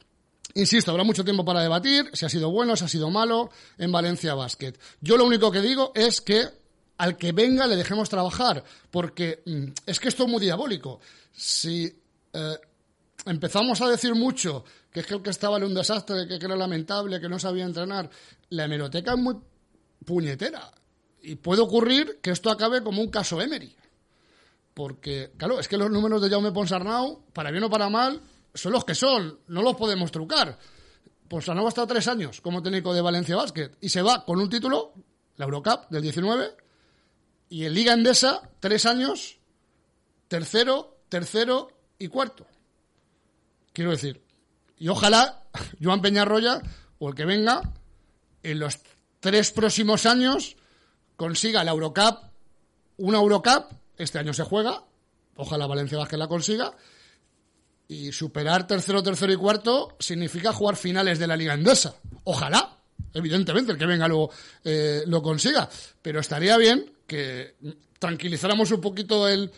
Insisto, 0.56 0.90
habrá 0.90 1.04
mucho 1.04 1.24
tiempo 1.24 1.46
para 1.46 1.62
debatir 1.62 2.10
si 2.14 2.26
ha 2.26 2.30
sido 2.30 2.50
bueno, 2.50 2.76
si 2.76 2.86
ha 2.86 2.88
sido 2.88 3.12
malo 3.12 3.52
en 3.78 3.92
Valencia 3.92 4.34
Basket. 4.34 4.74
Yo 5.02 5.18
lo 5.18 5.26
único 5.26 5.52
que 5.52 5.62
digo 5.62 5.92
es 5.94 6.20
que 6.20 6.48
al 6.98 7.16
que 7.16 7.32
venga 7.32 7.68
le 7.68 7.76
dejemos 7.76 8.10
trabajar, 8.10 8.64
porque 8.90 9.44
mm, 9.46 9.66
es 9.86 10.00
que 10.00 10.08
esto 10.08 10.24
es 10.24 10.30
muy 10.30 10.42
diabólico. 10.42 11.00
Si 11.32 11.86
eh, 12.34 12.58
empezamos 13.28 13.82
a 13.82 13.90
decir 13.90 14.16
mucho 14.16 14.64
que 14.92 15.02
es 15.02 15.06
que 15.06 15.14
el 15.14 15.22
que 15.22 15.30
estaba 15.30 15.58
en 15.58 15.66
un 15.66 15.76
desastre, 15.76 16.28
que 16.28 16.44
era 16.44 16.56
lamentable, 16.56 17.20
que 17.20 17.30
no 17.30 17.38
sabía 17.38 17.66
entrenar, 17.66 18.10
la 18.50 18.66
hemeroteca 18.66 19.12
es 19.12 19.20
muy 19.20 19.36
puñetera 20.06 20.72
y 21.26 21.36
puede 21.36 21.62
ocurrir 21.62 22.20
que 22.22 22.32
esto 22.32 22.52
acabe 22.52 22.84
como 22.84 23.02
un 23.02 23.10
caso 23.10 23.42
Emery. 23.42 23.76
Porque, 24.74 25.32
claro, 25.38 25.60
es 25.60 25.68
que 25.68 25.78
los 25.78 25.90
números 25.90 26.22
de 26.22 26.30
Jaume 26.30 26.52
Ponsarnau, 26.52 27.24
para 27.34 27.50
bien 27.50 27.64
o 27.64 27.70
para 27.70 27.90
mal, 27.90 28.22
son 28.54 28.72
los 28.72 28.86
que 28.86 28.94
son, 28.94 29.40
no 29.48 29.62
los 29.62 29.76
podemos 29.76 30.12
trucar. 30.12 30.58
Ponsarnau 31.28 31.66
ha 31.66 31.70
estado 31.70 31.88
tres 31.88 32.08
años 32.08 32.42
como 32.42 32.62
técnico 32.62 32.94
de 32.94 33.02
Valencia 33.02 33.36
Basket 33.36 33.72
y 33.82 33.90
se 33.90 34.02
va 34.02 34.24
con 34.24 34.40
un 34.40 34.50
título, 34.50 34.94
la 35.38 35.46
Eurocup 35.46 35.90
del 35.90 36.04
19, 36.04 36.56
y 37.50 37.66
en 37.66 37.74
Liga 37.74 37.94
Endesa, 37.94 38.50
tres 38.60 38.86
años, 38.86 39.40
tercero, 40.28 40.98
tercero 41.10 41.72
y 41.98 42.08
cuarto. 42.08 42.46
Quiero 43.74 43.92
decir, 43.92 44.22
y 44.78 44.90
ojalá 44.90 45.44
Joan 45.82 46.02
Peñarroya, 46.02 46.62
o 47.00 47.10
el 47.10 47.16
que 47.16 47.26
venga, 47.26 47.74
en 48.44 48.60
los 48.60 48.80
tres 49.22 49.52
próximos 49.52 50.06
años 50.06 50.58
consiga 51.16 51.64
la 51.64 51.72
Eurocup, 51.72 52.20
una 52.98 53.18
Eurocup, 53.18 53.72
este 53.98 54.20
año 54.20 54.34
se 54.34 54.44
juega, 54.44 54.84
ojalá 55.36 55.68
Valencia 55.68 55.98
Vázquez 55.98 56.20
la 56.20 56.28
consiga, 56.28 56.74
y 57.88 58.12
superar 58.12 58.66
tercero, 58.66 59.04
tercero 59.04 59.32
y 59.32 59.36
cuarto 59.36 59.96
significa 60.00 60.54
jugar 60.54 60.76
finales 60.76 61.20
de 61.20 61.28
la 61.28 61.38
Liga 61.38 61.54
Endesa. 61.54 61.96
Ojalá, 62.24 62.78
evidentemente, 63.14 63.72
el 63.72 63.78
que 63.78 63.86
venga 63.86 64.08
luego 64.08 64.32
eh, 64.64 65.04
lo 65.06 65.22
consiga, 65.22 65.70
pero 66.02 66.20
estaría 66.20 66.58
bien 66.58 66.92
que 67.06 67.56
tranquilizáramos 68.00 68.72
un 68.72 68.82
poquito 68.82 69.28
el, 69.28 69.52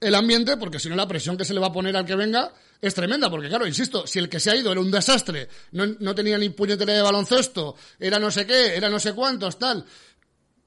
el 0.00 0.14
ambiente, 0.14 0.56
porque 0.56 0.78
si 0.78 0.88
no 0.88 0.96
la 0.96 1.06
presión 1.06 1.36
que 1.36 1.44
se 1.44 1.54
le 1.54 1.60
va 1.60 1.68
a 1.68 1.72
poner 1.72 1.96
al 1.96 2.04
que 2.04 2.16
venga 2.16 2.52
es 2.80 2.94
tremenda, 2.94 3.30
porque 3.30 3.48
claro, 3.48 3.66
insisto, 3.66 4.06
si 4.06 4.18
el 4.18 4.28
que 4.28 4.40
se 4.40 4.50
ha 4.50 4.56
ido 4.56 4.72
era 4.72 4.80
un 4.80 4.90
desastre, 4.90 5.48
no, 5.72 5.86
no 5.86 6.14
tenía 6.14 6.36
ni 6.38 6.50
puñetera 6.50 6.92
de 6.92 7.02
baloncesto, 7.02 7.76
era 7.98 8.18
no 8.18 8.30
sé 8.30 8.46
qué, 8.46 8.76
era 8.76 8.90
no 8.90 8.98
sé 8.98 9.14
cuántos, 9.14 9.58
tal. 9.58 9.84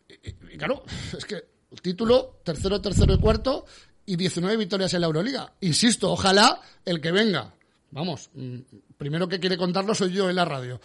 Y, 0.10 0.30
y 0.54 0.58
claro, 0.58 0.84
es 1.18 1.26
que 1.26 1.36
el 1.72 1.82
título, 1.82 2.40
tercero, 2.44 2.82
tercero 2.82 3.14
y 3.14 3.20
cuarto, 3.20 3.66
y 4.06 4.16
19 4.16 4.58
victorias 4.58 4.94
en 4.96 5.02
la 5.02 5.08
Euroliga. 5.08 5.54
Insisto, 5.62 6.12
ojalá 6.12 6.60
el 6.84 7.00
que 7.00 7.12
venga, 7.12 7.54
vamos, 7.92 8.32
mm, 8.34 8.58
primero 8.98 9.28
que 9.28 9.40
quiere 9.40 9.58
contarlo 9.58 9.94
soy 9.94 10.12
yo 10.12 10.30
en 10.30 10.36
la 10.36 10.46
radio, 10.46 10.82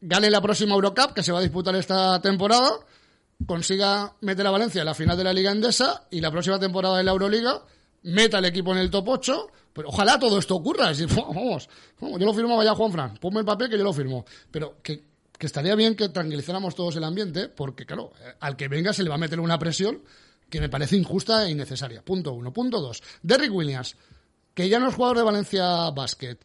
gane 0.00 0.30
la 0.30 0.42
próxima 0.42 0.74
Eurocup, 0.74 1.14
que 1.14 1.22
se 1.22 1.32
va 1.32 1.38
a 1.38 1.42
disputar 1.42 1.74
esta 1.76 2.20
temporada, 2.20 2.72
consiga 3.46 4.14
meter 4.20 4.46
a 4.46 4.50
Valencia 4.50 4.80
en 4.82 4.86
la 4.86 4.94
final 4.94 5.16
de 5.16 5.24
la 5.24 5.32
Liga 5.32 5.50
Endesa 5.50 6.06
y 6.10 6.20
la 6.20 6.30
próxima 6.30 6.58
temporada 6.58 6.98
de 6.98 7.04
la 7.04 7.12
Euroliga 7.12 7.62
meta 8.02 8.38
el 8.38 8.44
equipo 8.44 8.72
en 8.72 8.78
el 8.78 8.90
top 8.90 9.08
8, 9.08 9.50
pero 9.72 9.88
ojalá 9.88 10.18
todo 10.18 10.38
esto 10.38 10.56
ocurra. 10.56 10.90
Es 10.90 10.98
decir, 10.98 11.16
vamos, 11.34 11.68
vamos, 12.00 12.20
yo 12.20 12.26
lo 12.26 12.34
firmo 12.34 12.56
vaya 12.56 12.74
Juan 12.74 12.92
Fran, 12.92 13.14
ponme 13.16 13.40
el 13.40 13.46
papel 13.46 13.70
que 13.70 13.78
yo 13.78 13.84
lo 13.84 13.92
firmo. 13.92 14.24
Pero 14.50 14.76
que, 14.82 15.04
que 15.38 15.46
estaría 15.46 15.74
bien 15.76 15.94
que 15.94 16.08
tranquilizáramos 16.08 16.74
todos 16.74 16.96
el 16.96 17.04
ambiente, 17.04 17.48
porque 17.48 17.86
claro, 17.86 18.12
eh, 18.20 18.34
al 18.40 18.56
que 18.56 18.68
venga 18.68 18.92
se 18.92 19.04
le 19.04 19.08
va 19.08 19.14
a 19.14 19.18
meter 19.18 19.40
una 19.40 19.58
presión 19.58 20.02
que 20.50 20.60
me 20.60 20.68
parece 20.68 20.96
injusta 20.96 21.46
e 21.46 21.50
innecesaria. 21.50 22.04
Punto 22.04 22.32
uno. 22.32 22.52
Punto 22.52 22.80
dos. 22.80 23.02
Derrick 23.22 23.54
Williams, 23.54 23.96
que 24.54 24.68
ya 24.68 24.78
no 24.78 24.88
es 24.88 24.94
jugador 24.94 25.18
de 25.18 25.22
Valencia 25.22 25.90
Basket. 25.90 26.38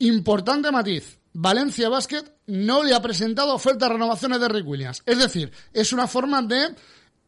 Importante 0.00 0.72
matiz. 0.72 1.18
Valencia 1.32 1.88
Basket 1.88 2.24
no 2.46 2.82
le 2.82 2.94
ha 2.94 3.00
presentado 3.02 3.54
oferta 3.54 3.86
de 3.86 3.92
renovaciones 3.92 4.40
de 4.40 4.48
Derrick 4.48 4.66
Williams. 4.66 5.02
Es 5.06 5.18
decir, 5.18 5.52
es 5.72 5.92
una 5.92 6.08
forma 6.08 6.42
de 6.42 6.74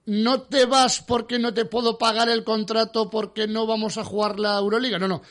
no 0.07 0.43
te 0.43 0.67
vas 0.67 1.03
porque 1.03 1.39
no 1.39 1.55
te 1.55 1.67
puedo 1.67 1.99
pagar 1.99 2.29
el 2.29 2.43
contrato 2.43 3.09
porque 3.09 3.47
no 3.47 3.67
vamos 3.67 3.99
a 3.99 4.05
jugar 4.05 4.41
la 4.41 4.59
Euroliga. 4.59 4.99
No, 4.99 5.07
no. 5.07 5.23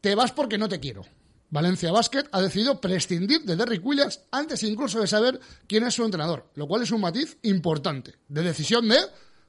Te 0.00 0.14
vas 0.16 0.32
porque 0.32 0.58
no 0.58 0.68
te 0.68 0.80
quiero. 0.80 1.04
Valencia 1.50 1.90
Basket 1.90 2.24
ha 2.30 2.40
decidido 2.40 2.80
prescindir 2.80 3.42
de 3.42 3.56
Derrick 3.56 3.84
Williams 3.84 4.20
antes 4.30 4.62
incluso 4.62 5.00
de 5.00 5.06
saber 5.06 5.40
quién 5.66 5.84
es 5.84 5.94
su 5.94 6.04
entrenador, 6.04 6.48
lo 6.54 6.66
cual 6.66 6.82
es 6.82 6.92
un 6.92 7.00
matiz 7.00 7.38
importante 7.42 8.14
de 8.28 8.42
decisión 8.42 8.88
de, 8.88 8.98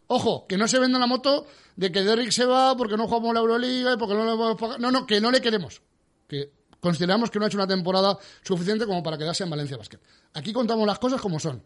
ojo, 0.08 0.48
que 0.48 0.58
no 0.58 0.68
se 0.68 0.80
venda 0.80 0.98
la 0.98 1.06
moto 1.06 1.46
de 1.76 1.92
que 1.92 2.02
Derrick 2.02 2.32
se 2.32 2.46
va 2.46 2.76
porque 2.76 2.98
no 2.98 3.08
jugamos 3.08 3.34
la 3.34 3.40
Euroliga 3.42 3.94
y 3.94 3.98
porque 3.98 4.16
no 4.16 4.26
le 4.26 4.32
vamos 4.32 4.56
a 4.56 4.58
pagar. 4.58 4.80
No, 4.80 4.92
no, 4.92 5.06
que 5.06 5.22
no 5.22 5.32
le 5.32 5.42
queremos. 5.42 5.82
Que 6.28 6.52
consideramos 6.80 7.30
que 7.30 7.38
no 7.38 7.46
ha 7.46 7.48
hecho 7.48 7.58
una 7.58 7.68
temporada 7.68 8.18
suficiente 8.44 8.86
como 8.88 9.04
para 9.04 9.18
quedarse 9.18 9.44
en 9.44 9.52
Valencia 9.52 9.78
Basket. 9.78 10.00
Aquí 10.34 10.52
contamos 10.52 10.88
las 10.88 10.98
cosas 10.98 11.22
como 11.22 11.40
son. 11.40 11.64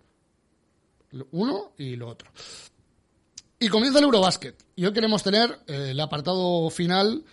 Uno 1.32 1.72
y 1.77 1.96
lo 1.96 2.10
otro. 2.10 2.30
Y 3.58 3.70
comienza 3.70 4.00
el 4.00 4.06
Eurobasket. 4.06 4.65
Y 4.75 4.86
hoy 4.86 4.92
queremos 4.92 5.24
tener 5.24 5.60
eh, 5.68 5.92
el 5.92 6.00
apartado 6.01 6.70
final 6.70 7.24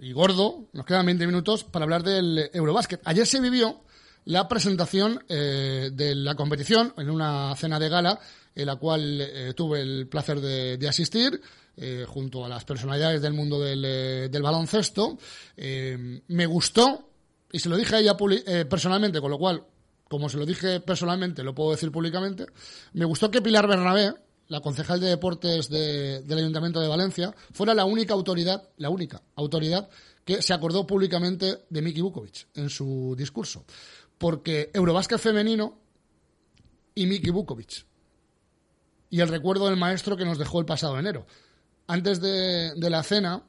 y 0.00 0.12
gordo, 0.12 0.68
nos 0.72 0.86
quedan 0.86 1.06
20 1.06 1.26
minutos 1.26 1.64
para 1.64 1.84
hablar 1.84 2.02
del 2.02 2.50
Eurobasket. 2.52 3.00
Ayer 3.04 3.26
se 3.26 3.40
vivió 3.40 3.82
la 4.24 4.48
presentación 4.48 5.24
eh, 5.28 5.90
de 5.92 6.14
la 6.14 6.34
competición 6.34 6.92
en 6.96 7.10
una 7.10 7.54
cena 7.56 7.78
de 7.78 7.88
gala 7.88 8.20
en 8.56 8.66
la 8.66 8.76
cual 8.76 9.20
eh, 9.20 9.52
tuve 9.54 9.82
el 9.82 10.08
placer 10.08 10.40
de, 10.40 10.78
de 10.78 10.88
asistir 10.88 11.40
eh, 11.76 12.04
junto 12.08 12.44
a 12.44 12.48
las 12.48 12.64
personalidades 12.64 13.20
del 13.20 13.34
mundo 13.34 13.60
del, 13.60 13.84
eh, 13.84 14.28
del 14.30 14.42
baloncesto. 14.42 15.18
Me 15.56 16.46
gustó 16.46 17.10
y 17.52 17.58
se 17.58 17.68
lo 17.68 17.76
dije 17.76 17.96
a 17.96 17.98
ella 18.00 18.16
personalmente, 18.68 19.20
con 19.20 19.30
lo 19.30 19.38
cual, 19.38 19.62
como 20.08 20.28
se 20.28 20.38
lo 20.38 20.46
dije 20.46 20.80
personalmente, 20.80 21.44
lo 21.44 21.54
puedo 21.54 21.72
decir 21.72 21.92
públicamente. 21.92 22.46
Me 22.94 23.04
gustó 23.04 23.30
que 23.30 23.42
Pilar 23.42 23.68
Bernabé, 23.68 24.14
la 24.48 24.60
concejal 24.60 25.00
de 25.00 25.08
deportes 25.08 25.68
de- 25.68 26.22
del 26.22 26.38
Ayuntamiento 26.38 26.80
de 26.80 26.88
Valencia, 26.88 27.34
fuera 27.52 27.74
la 27.74 27.84
única 27.84 28.14
autoridad, 28.14 28.68
la 28.76 28.90
única 28.90 29.22
autoridad 29.34 29.88
que 30.24 30.42
se 30.42 30.52
acordó 30.52 30.86
públicamente 30.86 31.64
de 31.68 31.82
Miki 31.82 32.00
Vukovic 32.00 32.46
en 32.54 32.68
su 32.70 33.14
discurso. 33.16 33.64
Porque 34.18 34.70
Eurobásquet 34.72 35.18
femenino 35.18 35.78
y 36.94 37.06
Miki 37.06 37.30
Vukovic. 37.30 37.84
Y 39.10 39.20
el 39.20 39.28
recuerdo 39.28 39.66
del 39.66 39.76
maestro 39.76 40.16
que 40.16 40.24
nos 40.24 40.38
dejó 40.38 40.58
el 40.60 40.66
pasado 40.66 40.98
enero. 40.98 41.26
Antes 41.86 42.20
de, 42.20 42.72
de 42.74 42.90
la 42.90 43.02
cena, 43.04 43.44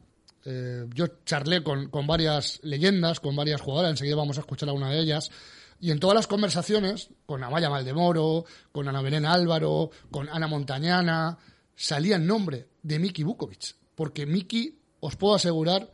eh, 0.46 0.86
yo 0.94 1.08
charlé 1.26 1.64
con, 1.64 1.90
con 1.90 2.06
varias 2.06 2.60
leyendas, 2.62 3.20
con 3.20 3.36
varias 3.36 3.62
jugadoras, 3.62 3.92
enseguida 3.92 4.16
vamos 4.16 4.38
a 4.38 4.42
escuchar 4.42 4.70
a 4.70 4.74
una 4.74 4.92
de 4.92 5.00
ellas, 5.00 5.32
y 5.80 5.92
en 5.92 6.00
todas 6.00 6.16
las 6.16 6.28
conversaciones, 6.28 7.10
con 7.26 7.44
Amaya 7.44 7.70
Maldemoro, 7.70 8.46
con 8.72 8.88
Ana 8.88 9.02
Belén 9.02 9.26
Álvaro, 9.26 9.92
con 10.10 10.28
Ana 10.30 10.48
Montañana, 10.48 11.38
salía 11.76 12.16
el 12.16 12.26
nombre 12.26 12.68
de 12.82 13.00
Miki 13.00 13.24
Vukovic, 13.24 13.76
porque 13.96 14.26
Miki, 14.26 14.80
os 15.00 15.16
puedo 15.16 15.36
asegurar 15.36 15.92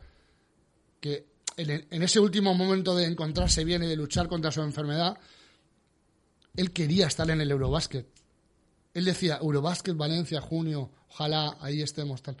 que 1.00 1.26
en, 1.56 2.02
ese 2.02 2.18
último 2.18 2.54
momento 2.54 2.96
de 2.96 3.04
encontrarse 3.04 3.64
bien 3.64 3.82
y 3.82 3.86
de 3.86 3.96
luchar 3.96 4.28
contra 4.28 4.50
su 4.50 4.62
enfermedad, 4.62 5.18
él 6.56 6.72
quería 6.72 7.06
estar 7.06 7.28
en 7.30 7.40
el 7.40 7.50
Eurobásquet. 7.50 8.06
Él 8.94 9.04
decía, 9.04 9.38
Eurobásquet, 9.42 9.96
Valencia, 9.96 10.40
junio, 10.40 10.90
ojalá 11.10 11.56
ahí 11.60 11.82
estemos, 11.82 12.22
tal. 12.22 12.36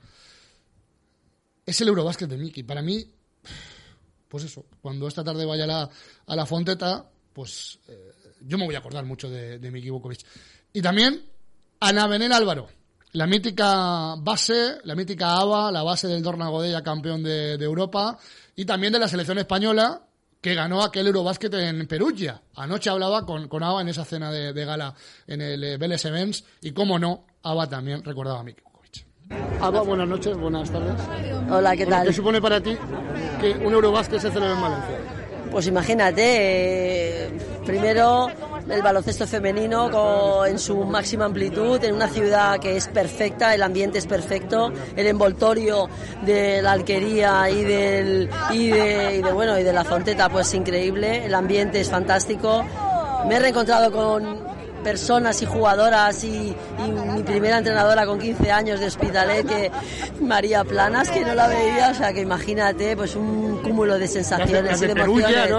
Es 1.66 1.80
el 1.80 1.88
Eurobásquet 1.88 2.28
de 2.28 2.38
Miki. 2.38 2.62
Para 2.62 2.80
mí, 2.80 3.06
pues 4.28 4.44
eso, 4.44 4.64
cuando 4.80 5.06
esta 5.06 5.22
tarde 5.22 5.44
vaya 5.44 5.66
la, 5.66 5.90
a 6.26 6.36
la 6.36 6.46
Fonteta, 6.46 7.10
pues 7.34 7.78
eh, 7.88 8.12
yo 8.40 8.56
me 8.56 8.64
voy 8.64 8.74
a 8.76 8.78
acordar 8.78 9.04
mucho 9.04 9.28
de, 9.28 9.58
de 9.58 9.70
Miki 9.70 9.90
Vukovic. 9.90 10.24
Y 10.72 10.80
también 10.80 11.20
Ana 11.80 12.06
Benén 12.06 12.32
Álvaro, 12.32 12.68
la 13.12 13.26
mítica 13.26 14.14
base, 14.16 14.78
la 14.84 14.94
mítica 14.94 15.36
ABA, 15.36 15.70
la 15.70 15.82
base 15.82 16.08
del 16.08 16.22
Dorna 16.22 16.48
Godella, 16.48 16.82
campeón 16.82 17.22
de, 17.22 17.58
de 17.58 17.64
Europa, 17.64 18.18
y 18.56 18.64
también 18.64 18.92
de 18.92 18.98
la 18.98 19.08
selección 19.08 19.38
española, 19.38 20.02
que 20.40 20.54
ganó 20.54 20.82
aquel 20.82 21.06
Eurobásquet 21.06 21.52
en 21.54 21.86
Perugia. 21.86 22.42
Anoche 22.56 22.90
hablaba 22.90 23.24
con, 23.24 23.48
con 23.48 23.62
Ava 23.62 23.80
en 23.80 23.88
esa 23.88 24.04
cena 24.04 24.30
de, 24.30 24.52
de 24.52 24.64
gala 24.64 24.94
en 25.26 25.40
el 25.40 25.64
eh, 25.64 25.76
Vélez 25.76 26.04
Events, 26.04 26.44
y 26.60 26.72
cómo 26.72 26.98
no, 26.98 27.26
Ava 27.42 27.68
también 27.68 28.04
recordaba 28.04 28.40
a 28.40 28.42
Miki 28.44 28.62
Vukovic. 28.62 29.06
Ava, 29.60 29.82
buenas 29.82 30.08
noches, 30.08 30.36
buenas 30.36 30.70
tardes. 30.70 30.94
Hola, 31.50 31.76
¿qué 31.76 31.84
Bueno, 31.84 31.96
tal? 31.96 32.06
¿Qué 32.08 32.12
supone 32.12 32.40
para 32.40 32.60
ti 32.60 32.76
que 33.40 33.50
un 33.52 33.72
Eurobásquet 33.72 34.20
se 34.20 34.30
celebre 34.30 34.54
en 34.54 34.60
Valencia? 34.60 35.23
Pues 35.54 35.68
imagínate, 35.68 37.26
eh, 37.26 37.30
primero 37.64 38.28
el 38.68 38.82
baloncesto 38.82 39.24
femenino 39.24 40.44
en 40.44 40.58
su 40.58 40.78
máxima 40.78 41.26
amplitud, 41.26 41.82
en 41.84 41.94
una 41.94 42.08
ciudad 42.08 42.58
que 42.58 42.76
es 42.76 42.88
perfecta, 42.88 43.54
el 43.54 43.62
ambiente 43.62 43.98
es 43.98 44.06
perfecto, 44.08 44.72
el 44.96 45.06
envoltorio 45.06 45.88
de 46.26 46.60
la 46.60 46.72
alquería 46.72 47.48
y 47.50 47.62
del 47.62 48.28
y 48.50 48.70
de, 48.70 49.16
y 49.18 49.22
de, 49.22 49.32
bueno 49.32 49.56
y 49.56 49.62
de 49.62 49.72
la 49.72 49.84
fonteta 49.84 50.28
pues 50.28 50.52
increíble, 50.54 51.24
el 51.24 51.34
ambiente 51.36 51.78
es 51.78 51.88
fantástico. 51.88 52.64
Me 53.28 53.36
he 53.36 53.38
reencontrado 53.38 53.92
con 53.92 54.43
personas 54.84 55.40
y 55.42 55.46
jugadoras 55.46 56.22
y, 56.22 56.54
y 56.86 56.90
mi 56.90 57.22
primera 57.24 57.58
entrenadora 57.58 58.06
con 58.06 58.18
15 58.20 58.52
años 58.52 58.78
de 58.80 58.86
Hospitalet, 58.86 59.46
que 59.46 59.70
María 60.20 60.62
Planas, 60.64 61.10
que 61.10 61.24
no 61.24 61.34
la 61.34 61.48
veía, 61.48 61.90
o 61.90 61.94
sea 61.94 62.12
que 62.12 62.20
imagínate, 62.20 62.96
pues 62.96 63.16
un 63.16 63.60
cúmulo 63.62 63.98
de 63.98 64.06
sensaciones 64.06 64.62
Las 64.64 64.80
de- 64.80 64.86
y 64.86 64.88
de 64.90 64.94
las 64.94 64.96
de 64.96 65.02
Perugia, 65.02 65.44
emociones. 65.46 65.50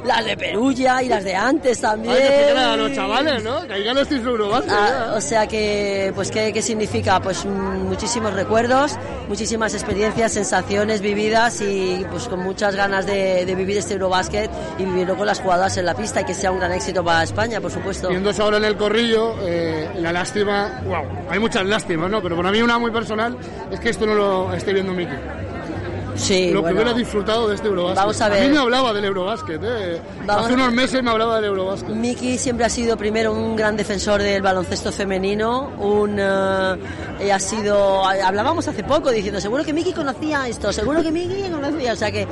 ¿no? 0.00 0.04
Las 0.06 0.24
de 0.24 0.36
Perugia 0.36 1.02
y 1.02 1.08
las 1.08 1.24
de 1.24 1.34
antes 1.34 1.80
también. 1.80 2.14
Ay, 2.14 2.56
a 2.56 2.76
los 2.76 2.92
chavales, 2.92 3.42
¿no? 3.42 3.66
Que 3.66 3.72
ahí 3.74 3.84
ganasteis. 3.84 4.20
Ah, 4.68 5.14
o 5.16 5.20
sea 5.20 5.46
que, 5.46 6.12
pues, 6.14 6.30
¿qué, 6.30 6.52
qué 6.52 6.60
significa? 6.62 7.20
Pues 7.20 7.44
mm, 7.44 7.48
muchísimos 7.88 8.32
recuerdos, 8.34 8.96
muchísimas 9.28 9.72
experiencias, 9.74 10.32
sensaciones 10.32 11.00
vividas 11.00 11.60
y 11.60 12.04
pues 12.10 12.24
con 12.28 12.40
muchas 12.40 12.74
ganas 12.74 13.06
de, 13.06 13.44
de 13.46 13.54
vivir 13.54 13.78
este 13.78 13.94
Eurobásquet 13.94 14.50
y 14.78 14.84
vivirlo 14.84 15.16
con 15.16 15.26
las 15.26 15.40
jugadoras 15.40 15.76
en 15.76 15.86
la 15.86 15.94
pista 15.94 16.22
y 16.22 16.24
que 16.24 16.34
sea 16.34 16.50
un 16.50 16.58
gran 16.58 16.72
éxito 16.72 17.04
para 17.04 17.22
España, 17.22 17.60
por 17.60 17.70
supuesto. 17.70 18.08
Viéndose 18.08 18.42
ahora 18.42 18.58
en 18.64 18.70
el 18.70 18.76
corrillo, 18.76 19.36
eh, 19.42 19.90
la 19.98 20.12
lástima, 20.12 20.80
wow, 20.84 21.04
hay 21.30 21.38
muchas 21.38 21.64
lástimas, 21.66 22.10
¿no? 22.10 22.22
Pero 22.22 22.36
para 22.36 22.50
mí 22.50 22.62
una 22.62 22.78
muy 22.78 22.90
personal 22.90 23.36
es 23.70 23.80
que 23.80 23.90
esto 23.90 24.06
no 24.06 24.14
lo 24.14 24.52
esté 24.54 24.72
viendo 24.72 24.92
Miki. 24.92 25.14
Sí, 26.16 26.50
lo 26.50 26.60
que 26.60 26.60
bueno. 26.60 26.76
hubiera 26.76 26.92
disfrutado 26.94 27.48
de 27.48 27.56
este 27.56 27.68
Eurobásquet. 27.68 28.00
Vamos 28.00 28.20
a 28.20 28.28
ver. 28.28 28.46
mí 28.46 28.54
me 28.54 28.60
hablaba 28.60 28.92
del 28.92 29.04
Eurobásquet, 29.04 29.60
¿eh? 29.62 30.00
Hace 30.28 30.54
unos 30.54 30.72
meses 30.72 31.02
me 31.02 31.10
hablaba 31.10 31.36
del 31.36 31.46
Eurobásquet. 31.46 31.94
Miki 31.94 32.38
siempre 32.38 32.64
ha 32.64 32.68
sido 32.68 32.96
primero 32.96 33.32
un 33.32 33.56
gran 33.56 33.76
defensor 33.76 34.22
del 34.22 34.40
baloncesto 34.40 34.92
femenino, 34.92 35.72
un 35.78 36.16
eh, 36.18 37.32
ha 37.32 37.38
sido 37.40 38.06
hablábamos 38.06 38.68
hace 38.68 38.84
poco 38.84 39.10
diciendo 39.10 39.40
seguro 39.40 39.64
que 39.64 39.72
Miki 39.72 39.92
conocía 39.92 40.46
esto, 40.46 40.72
seguro 40.72 41.02
que 41.02 41.10
Miki 41.10 41.50
conocía, 41.50 41.94
o 41.94 41.96
sea 41.96 42.12
que 42.12 42.26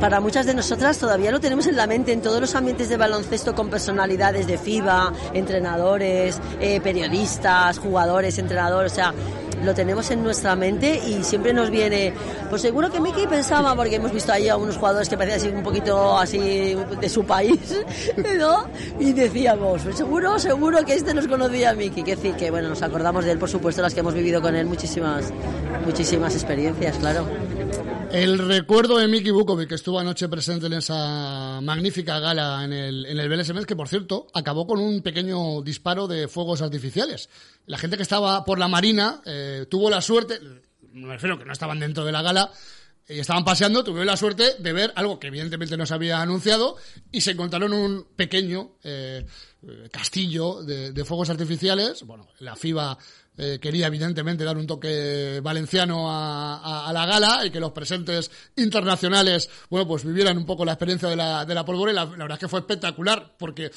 para 0.00 0.18
muchas 0.20 0.46
de 0.46 0.54
nosotras 0.54 0.98
todavía 0.98 1.30
lo 1.30 1.40
tenemos 1.40 1.66
en 1.66 1.76
la 1.76 1.86
mente 1.86 2.12
en 2.12 2.22
todos 2.22 2.40
los 2.40 2.54
ambientes 2.54 2.88
de 2.88 2.96
baloncesto 2.96 3.54
con 3.54 3.68
personalidades 3.68 4.46
de 4.46 4.56
FIBA, 4.56 5.12
entrenadores, 5.34 6.40
eh, 6.58 6.80
periodistas, 6.80 7.78
jugadores, 7.78 8.38
entrenadores, 8.38 8.92
o 8.92 8.94
sea, 8.94 9.14
lo 9.62 9.74
tenemos 9.74 10.10
en 10.10 10.22
nuestra 10.22 10.56
mente 10.56 11.00
y 11.06 11.22
siempre 11.22 11.52
nos 11.52 11.70
viene, 11.70 12.14
pues 12.48 12.62
seguro 12.62 12.90
que 12.90 12.98
Miki 12.98 13.26
pensaba, 13.26 13.76
porque 13.76 13.96
hemos 13.96 14.10
visto 14.10 14.32
ahí 14.32 14.48
a 14.48 14.56
unos 14.56 14.78
jugadores 14.78 15.08
que 15.08 15.18
parecían 15.18 15.40
así 15.40 15.48
un 15.54 15.62
poquito 15.62 16.18
así 16.18 16.76
de 17.00 17.08
su 17.10 17.24
país, 17.24 17.58
¿no? 18.38 18.68
Y 18.98 19.12
decíamos, 19.12 19.82
pues 19.82 19.96
seguro, 19.96 20.38
seguro 20.38 20.82
que 20.84 20.94
este 20.94 21.12
nos 21.12 21.26
conocía 21.26 21.74
Miki, 21.74 22.02
que 22.02 22.16
decir 22.16 22.34
que 22.36 22.50
bueno, 22.50 22.70
nos 22.70 22.80
acordamos 22.82 23.26
de 23.26 23.32
él, 23.32 23.38
por 23.38 23.50
supuesto, 23.50 23.82
las 23.82 23.92
que 23.92 24.00
hemos 24.00 24.14
vivido 24.14 24.40
con 24.40 24.56
él, 24.56 24.66
muchísimas, 24.66 25.30
muchísimas 25.84 26.34
experiencias, 26.34 26.96
claro. 26.96 27.26
El 28.12 28.38
recuerdo 28.38 28.98
de 28.98 29.06
Miki 29.06 29.30
Bukovic, 29.30 29.68
que 29.68 29.76
estuvo 29.76 30.00
anoche 30.00 30.28
presente 30.28 30.66
en 30.66 30.72
esa 30.72 31.60
magnífica 31.62 32.18
gala 32.18 32.64
en 32.64 32.72
el, 32.72 33.06
en 33.06 33.20
el 33.20 33.28
Vélez 33.28 33.48
que 33.64 33.76
por 33.76 33.86
cierto 33.86 34.26
acabó 34.34 34.66
con 34.66 34.80
un 34.80 35.00
pequeño 35.00 35.62
disparo 35.62 36.08
de 36.08 36.26
fuegos 36.26 36.60
artificiales. 36.60 37.30
La 37.66 37.78
gente 37.78 37.96
que 37.96 38.02
estaba 38.02 38.44
por 38.44 38.58
la 38.58 38.66
marina 38.66 39.22
eh, 39.24 39.66
tuvo 39.70 39.88
la 39.88 40.00
suerte, 40.00 40.40
me 40.92 41.14
refiero 41.14 41.38
que 41.38 41.44
no 41.44 41.52
estaban 41.52 41.78
dentro 41.78 42.04
de 42.04 42.10
la 42.10 42.22
gala, 42.22 42.50
y 43.08 43.18
estaban 43.18 43.44
paseando, 43.44 43.82
tuvieron 43.84 44.06
la 44.06 44.16
suerte 44.16 44.54
de 44.58 44.72
ver 44.72 44.92
algo 44.96 45.18
que 45.18 45.28
evidentemente 45.28 45.76
no 45.76 45.86
se 45.86 45.94
había 45.94 46.20
anunciado 46.20 46.76
y 47.10 47.20
se 47.20 47.32
encontraron 47.32 47.72
un 47.72 48.06
pequeño 48.16 48.76
eh, 48.84 49.26
castillo 49.90 50.62
de, 50.62 50.92
de, 50.92 51.04
fuegos 51.04 51.30
artificiales. 51.30 52.04
Bueno, 52.04 52.28
la 52.38 52.54
FIBA 52.54 52.96
eh, 53.42 53.58
quería 53.58 53.86
evidentemente 53.86 54.44
dar 54.44 54.58
un 54.58 54.66
toque 54.66 55.40
valenciano 55.42 56.08
a, 56.10 56.90
la 56.92 57.06
gala 57.06 57.46
y 57.46 57.50
que 57.50 57.58
los 57.58 57.72
presentes 57.72 58.30
internacionales, 58.56 59.48
bueno, 59.70 59.88
pues 59.88 60.04
vivieran 60.04 60.36
un 60.36 60.44
poco 60.44 60.62
la 60.62 60.72
experiencia 60.72 61.08
de 61.08 61.16
la, 61.16 61.46
de 61.46 61.54
la 61.54 61.64
pólvora 61.64 61.90
la, 61.90 62.04
verdad 62.04 62.32
es 62.32 62.38
que 62.38 62.48
fue 62.48 62.60
espectacular 62.60 63.36
porque 63.38 63.70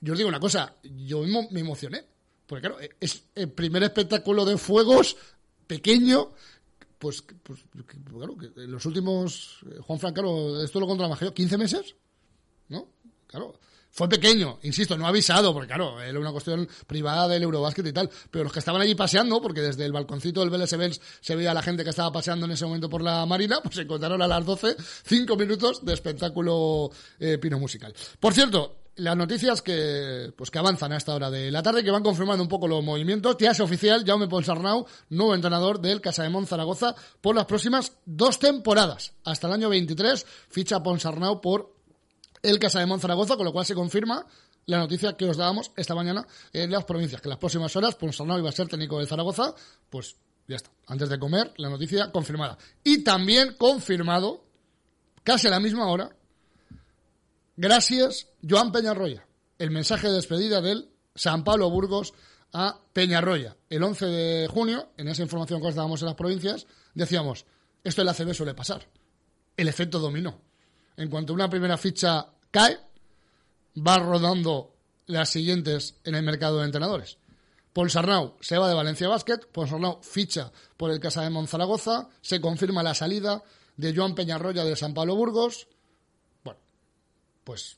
yo 0.00 0.14
os 0.14 0.18
digo 0.18 0.30
una 0.30 0.40
cosa, 0.40 0.74
yo 0.82 1.22
me 1.50 1.60
emocioné. 1.60 2.02
Porque 2.46 2.66
claro, 2.66 2.78
es 2.98 3.24
el 3.34 3.50
primer 3.50 3.82
espectáculo 3.82 4.46
de 4.46 4.56
fuegos 4.56 5.16
pequeño 5.66 6.30
pues, 6.98 7.22
pues 7.42 7.62
claro, 8.10 8.38
que 8.38 8.46
en 8.56 8.72
los 8.72 8.86
últimos, 8.86 9.58
eh, 9.70 9.80
Juan 9.82 9.98
Franco, 9.98 10.62
esto 10.62 10.80
lo 10.80 10.86
contra 10.86 11.08
Majeo, 11.08 11.34
15 11.34 11.58
meses, 11.58 11.94
¿no? 12.70 12.88
Claro, 13.26 13.60
fue 13.94 14.08
pequeño, 14.08 14.58
insisto, 14.64 14.98
no 14.98 15.06
avisado, 15.06 15.52
porque 15.52 15.68
claro, 15.68 16.02
era 16.02 16.18
una 16.18 16.32
cuestión 16.32 16.68
privada 16.86 17.28
del 17.28 17.44
Eurobásquet 17.44 17.86
y 17.86 17.92
tal, 17.92 18.10
pero 18.28 18.42
los 18.42 18.52
que 18.52 18.58
estaban 18.58 18.82
allí 18.82 18.96
paseando, 18.96 19.40
porque 19.40 19.60
desde 19.60 19.84
el 19.84 19.92
balconcito 19.92 20.40
del 20.40 20.50
Vélez 20.50 20.68
se 21.20 21.36
veía 21.36 21.52
a 21.52 21.54
la 21.54 21.62
gente 21.62 21.84
que 21.84 21.90
estaba 21.90 22.10
paseando 22.10 22.46
en 22.46 22.52
ese 22.52 22.64
momento 22.64 22.90
por 22.90 23.02
la 23.02 23.24
marina, 23.24 23.60
pues 23.62 23.76
se 23.76 23.82
encontraron 23.82 24.20
a 24.20 24.26
las 24.26 24.44
12 24.44 24.76
cinco 25.04 25.36
minutos 25.36 25.84
de 25.84 25.92
espectáculo 25.92 26.90
eh, 27.20 27.38
pino 27.38 27.60
musical. 27.60 27.94
Por 28.18 28.34
cierto, 28.34 28.78
las 28.96 29.16
noticias 29.16 29.62
que, 29.62 30.32
pues 30.36 30.50
que 30.50 30.58
avanzan 30.58 30.92
a 30.92 30.96
esta 30.96 31.14
hora 31.14 31.30
de 31.30 31.52
la 31.52 31.62
tarde, 31.62 31.84
que 31.84 31.90
van 31.92 32.02
confirmando 32.02 32.42
un 32.42 32.48
poco 32.48 32.66
los 32.66 32.82
movimientos. 32.82 33.36
Ya 33.38 33.52
es 33.52 33.60
oficial, 33.60 34.04
Jaume 34.04 34.26
Ponsarnau, 34.26 34.86
nuevo 35.10 35.36
entrenador 35.36 35.80
del 35.80 36.00
Casa 36.00 36.24
de 36.24 36.46
Zaragoza, 36.46 36.96
por 37.20 37.36
las 37.36 37.46
próximas 37.46 37.92
dos 38.04 38.40
temporadas. 38.40 39.12
Hasta 39.24 39.46
el 39.46 39.52
año 39.52 39.68
23 39.68 40.26
ficha 40.48 40.82
Ponsarnau 40.82 41.40
por 41.40 41.74
el 42.44 42.58
Casa 42.58 42.84
de 42.84 42.98
Zaragoza, 42.98 43.36
con 43.36 43.44
lo 43.44 43.52
cual 43.52 43.66
se 43.66 43.74
confirma 43.74 44.24
la 44.66 44.78
noticia 44.78 45.16
que 45.16 45.26
os 45.26 45.36
dábamos 45.36 45.72
esta 45.76 45.94
mañana 45.94 46.26
en 46.52 46.70
las 46.70 46.84
provincias, 46.84 47.20
que 47.20 47.28
en 47.28 47.30
las 47.30 47.38
próximas 47.38 47.74
horas 47.76 47.96
Ponsarnau 47.96 48.38
iba 48.38 48.48
a 48.48 48.52
ser 48.52 48.68
técnico 48.68 48.98
de 48.98 49.06
Zaragoza, 49.06 49.54
pues 49.90 50.16
ya 50.46 50.56
está. 50.56 50.70
Antes 50.86 51.08
de 51.08 51.18
comer, 51.18 51.52
la 51.56 51.68
noticia 51.68 52.12
confirmada. 52.12 52.56
Y 52.82 53.02
también 53.02 53.56
confirmado, 53.58 54.44
casi 55.22 55.48
a 55.48 55.50
la 55.50 55.60
misma 55.60 55.86
hora, 55.88 56.14
Gracias, 57.56 58.26
Joan 58.48 58.72
Peñarroya. 58.72 59.26
El 59.58 59.70
mensaje 59.70 60.08
de 60.08 60.14
despedida 60.14 60.60
del 60.60 60.90
San 61.14 61.44
Pablo 61.44 61.70
Burgos 61.70 62.12
a 62.52 62.80
Peñarroya. 62.92 63.56
El 63.70 63.84
11 63.84 64.06
de 64.06 64.48
junio, 64.48 64.88
en 64.96 65.06
esa 65.06 65.22
información 65.22 65.60
que 65.60 65.68
os 65.68 65.74
dábamos 65.76 66.02
en 66.02 66.06
las 66.06 66.16
provincias, 66.16 66.66
decíamos, 66.94 67.46
esto 67.84 68.02
en 68.02 68.06
la 68.06 68.14
CB 68.14 68.34
suele 68.34 68.54
pasar. 68.54 68.88
El 69.56 69.68
efecto 69.68 70.00
dominó. 70.00 70.40
En 70.96 71.08
cuanto 71.08 71.32
una 71.32 71.48
primera 71.48 71.76
ficha 71.76 72.26
cae, 72.54 72.78
va 73.76 73.98
rodando 73.98 74.76
las 75.06 75.28
siguientes 75.28 75.96
en 76.04 76.14
el 76.14 76.22
mercado 76.22 76.60
de 76.60 76.66
entrenadores. 76.66 77.18
Ponsarnau 77.72 78.36
se 78.40 78.56
va 78.56 78.68
de 78.68 78.74
Valencia 78.74 79.08
Basket, 79.08 79.40
Ponsarnau 79.50 80.00
ficha 80.02 80.52
por 80.76 80.92
el 80.92 81.00
Casa 81.00 81.22
de 81.22 81.30
Monzaragoza, 81.30 82.08
se 82.22 82.40
confirma 82.40 82.84
la 82.84 82.94
salida 82.94 83.42
de 83.76 83.92
Joan 83.92 84.14
Peñarroya 84.14 84.62
de 84.62 84.76
San 84.76 84.94
Pablo 84.94 85.16
Burgos, 85.16 85.66
pues 87.42 87.76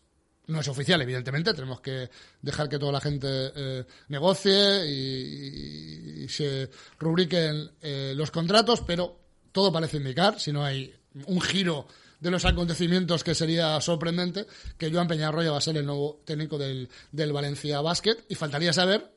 no 0.49 0.61
es 0.61 0.69
oficial, 0.69 1.01
evidentemente, 1.01 1.55
tenemos 1.55 1.81
que 1.81 2.11
dejar 2.43 2.69
que 2.69 2.79
toda 2.79 2.93
la 2.93 3.01
gente 3.01 3.27
eh, 3.31 3.85
negocie 4.09 4.87
y, 4.87 6.29
se 6.29 6.69
rubriquen 6.99 7.71
eh, 7.81 8.13
los 8.15 8.31
contratos, 8.31 8.83
pero 8.83 9.19
todo 9.53 9.73
parece 9.73 9.97
indicar, 9.97 10.39
si 10.39 10.53
no 10.53 10.63
hay 10.63 10.95
un 11.27 11.41
giro 11.41 11.87
de 12.21 12.31
los 12.31 12.45
acontecimientos 12.45 13.25
que 13.25 13.35
sería 13.35 13.81
sorprendente, 13.81 14.47
que 14.79 14.91
Joan 14.91 15.09
Peñarroya 15.09 15.51
va 15.51 15.59
a 15.59 15.63
ser 15.63 15.77
el 15.77 15.87
nuevo 15.87 16.21
técnico 16.25 16.59
del, 16.59 16.89
del 17.13 17.33
Valencia 17.33 17.81
Basket 17.81 18.17
y 18.29 18.35
faltaría 18.35 18.73
saber 18.73 19.13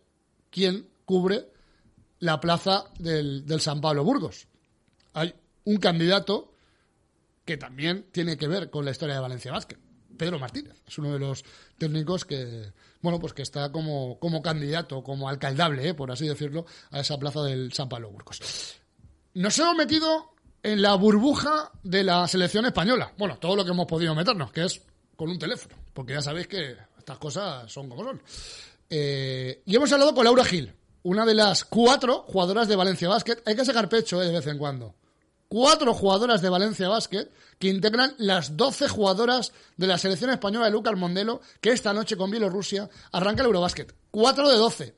quién 0.50 0.88
cubre 1.06 1.48
la 2.20 2.40
plaza 2.40 2.86
del, 3.00 3.46
del 3.46 3.62
San 3.62 3.82
Pablo 3.82 4.04
Burgos. 4.04 4.48
Hay 5.14 5.34
un 5.64 5.78
candidato 5.78 6.54
que 7.46 7.58
también 7.58 8.08
tiene 8.12 8.38
que 8.38 8.48
ver 8.48 8.70
con 8.70 8.86
la 8.86 8.92
historia 8.92 9.16
de 9.16 9.22
Valencia 9.22 9.52
Basket 9.52 9.80
Pedro 10.20 10.38
Martínez. 10.38 10.84
Es 10.86 11.00
uno 11.00 11.14
de 11.14 11.20
los 11.20 11.44
técnicos 11.80 12.26
que, 12.26 12.72
bueno, 13.02 13.20
pues 13.20 13.34
que 13.34 13.42
está 13.42 13.72
como, 13.72 14.20
como 14.20 14.44
candidato, 14.44 15.02
como 15.02 15.28
alcaldable, 15.28 15.88
¿eh? 15.88 15.94
por 15.96 16.12
así 16.12 16.28
decirlo, 16.28 16.66
a 16.92 17.00
esa 17.00 17.18
plaza 17.18 17.42
del 17.44 17.74
San 17.74 17.90
Pablo 17.90 18.12
Burgos. 18.12 18.76
Nos 19.34 19.58
hemos 19.58 19.76
metido 19.76 20.36
en 20.64 20.82
la 20.82 20.96
burbuja 20.96 21.72
de 21.84 22.04
la 22.04 22.28
selección 22.28 22.66
española. 22.66 23.14
Bueno, 23.18 23.38
todo 23.38 23.56
lo 23.56 23.66
que 23.66 23.72
hemos 23.72 23.88
podido 23.88 24.14
meternos, 24.16 24.52
que 24.52 24.66
es 24.66 24.82
con 25.16 25.30
un 25.30 25.40
teléfono, 25.40 25.76
porque 25.94 26.14
ya 26.14 26.22
sabéis 26.22 26.48
que 26.48 26.76
estas 26.98 27.18
cosas 27.18 27.72
son 27.72 27.90
como 27.90 28.04
son. 28.04 28.22
Eh, 28.90 29.62
y 29.66 29.76
hemos 29.76 29.92
hablado 29.92 30.14
con 30.14 30.24
Laura 30.24 30.44
Gil, 30.44 30.74
una 31.04 31.26
de 31.26 31.36
las 31.36 31.66
cuatro 31.66 32.24
jugadoras 32.28 32.68
de 32.68 32.76
Valencia 32.76 33.10
Basket. 33.10 33.38
Hay 33.46 33.56
que 33.56 33.66
sacar 33.66 33.88
pecho 33.90 34.22
¿eh? 34.22 34.28
de 34.28 34.34
vez 34.34 34.48
en 34.48 34.58
cuando 34.58 34.96
cuatro 35.50 35.94
jugadoras 35.94 36.42
de 36.42 36.50
Valencia 36.50 36.88
Basket 36.88 37.28
que 37.58 37.68
integran 37.68 38.14
las 38.20 38.56
doce 38.56 38.88
jugadoras 38.88 39.52
de 39.76 39.88
la 39.88 39.98
selección 39.98 40.30
española 40.30 40.66
de 40.66 40.72
Lucas 40.72 40.96
Mondelo 40.96 41.42
que 41.60 41.72
esta 41.72 41.92
noche 41.92 42.16
con 42.16 42.32
Bielorrusia 42.32 42.90
arranca 43.12 43.42
el 43.42 43.48
Eurobasket. 43.48 43.94
Cuatro 44.12 44.48
de 44.48 44.56
doce. 44.56 44.96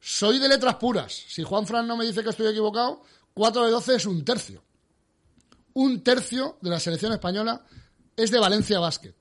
Soy 0.00 0.38
de 0.38 0.48
letras 0.48 0.76
puras. 0.76 1.12
Si 1.12 1.42
Juan 1.42 1.66
Fran 1.66 1.86
no 1.86 1.96
me 1.96 2.06
dice 2.06 2.22
que 2.22 2.30
estoy 2.30 2.46
equivocado, 2.46 3.02
cuatro 3.34 3.64
de 3.64 3.72
doce 3.72 3.96
es 3.96 4.06
un 4.06 4.24
tercio. 4.24 4.62
Un 5.74 6.02
tercio 6.02 6.58
de 6.60 6.70
la 6.70 6.80
selección 6.80 7.12
española 7.12 7.64
es 8.16 8.30
de 8.30 8.38
Valencia 8.38 8.78
Basket. 8.78 9.14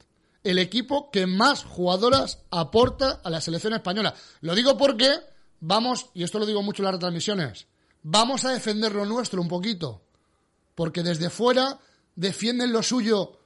El 0.44 0.58
equipo 0.58 1.12
que 1.12 1.28
más 1.28 1.64
jugadoras 1.64 2.40
aporta 2.50 3.22
a 3.24 3.30
la 3.30 3.42
selección 3.42 3.74
española. 3.74 4.14
Lo 4.42 4.56
digo 4.56 4.78
porque 4.78 5.12
vamos, 5.60 6.08
y 6.14 6.24
esto 6.24 6.40
lo 6.40 6.46
digo 6.46 6.64
mucho 6.64 6.82
en 6.82 6.86
las 6.86 6.96
retransmisiones, 6.96 7.68
vamos 8.04 8.46
a 8.46 8.52
defender 8.52 8.94
lo 8.94 9.06
nuestro 9.06 9.42
un 9.42 9.48
poquito 9.48 10.02
porque 10.76 11.04
desde 11.04 11.30
fuera 11.30 11.80
defienden 12.16 12.72
lo 12.72 12.82
suyo 12.82 13.40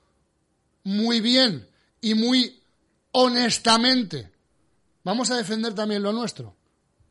muy 0.84 1.20
bien 1.20 1.68
y 2.02 2.13
muy 2.13 2.62
honestamente. 3.12 4.32
Vamos 5.04 5.30
a 5.32 5.38
defender 5.38 5.74
también 5.74 6.02
lo 6.02 6.13
nuestro. 6.13 6.56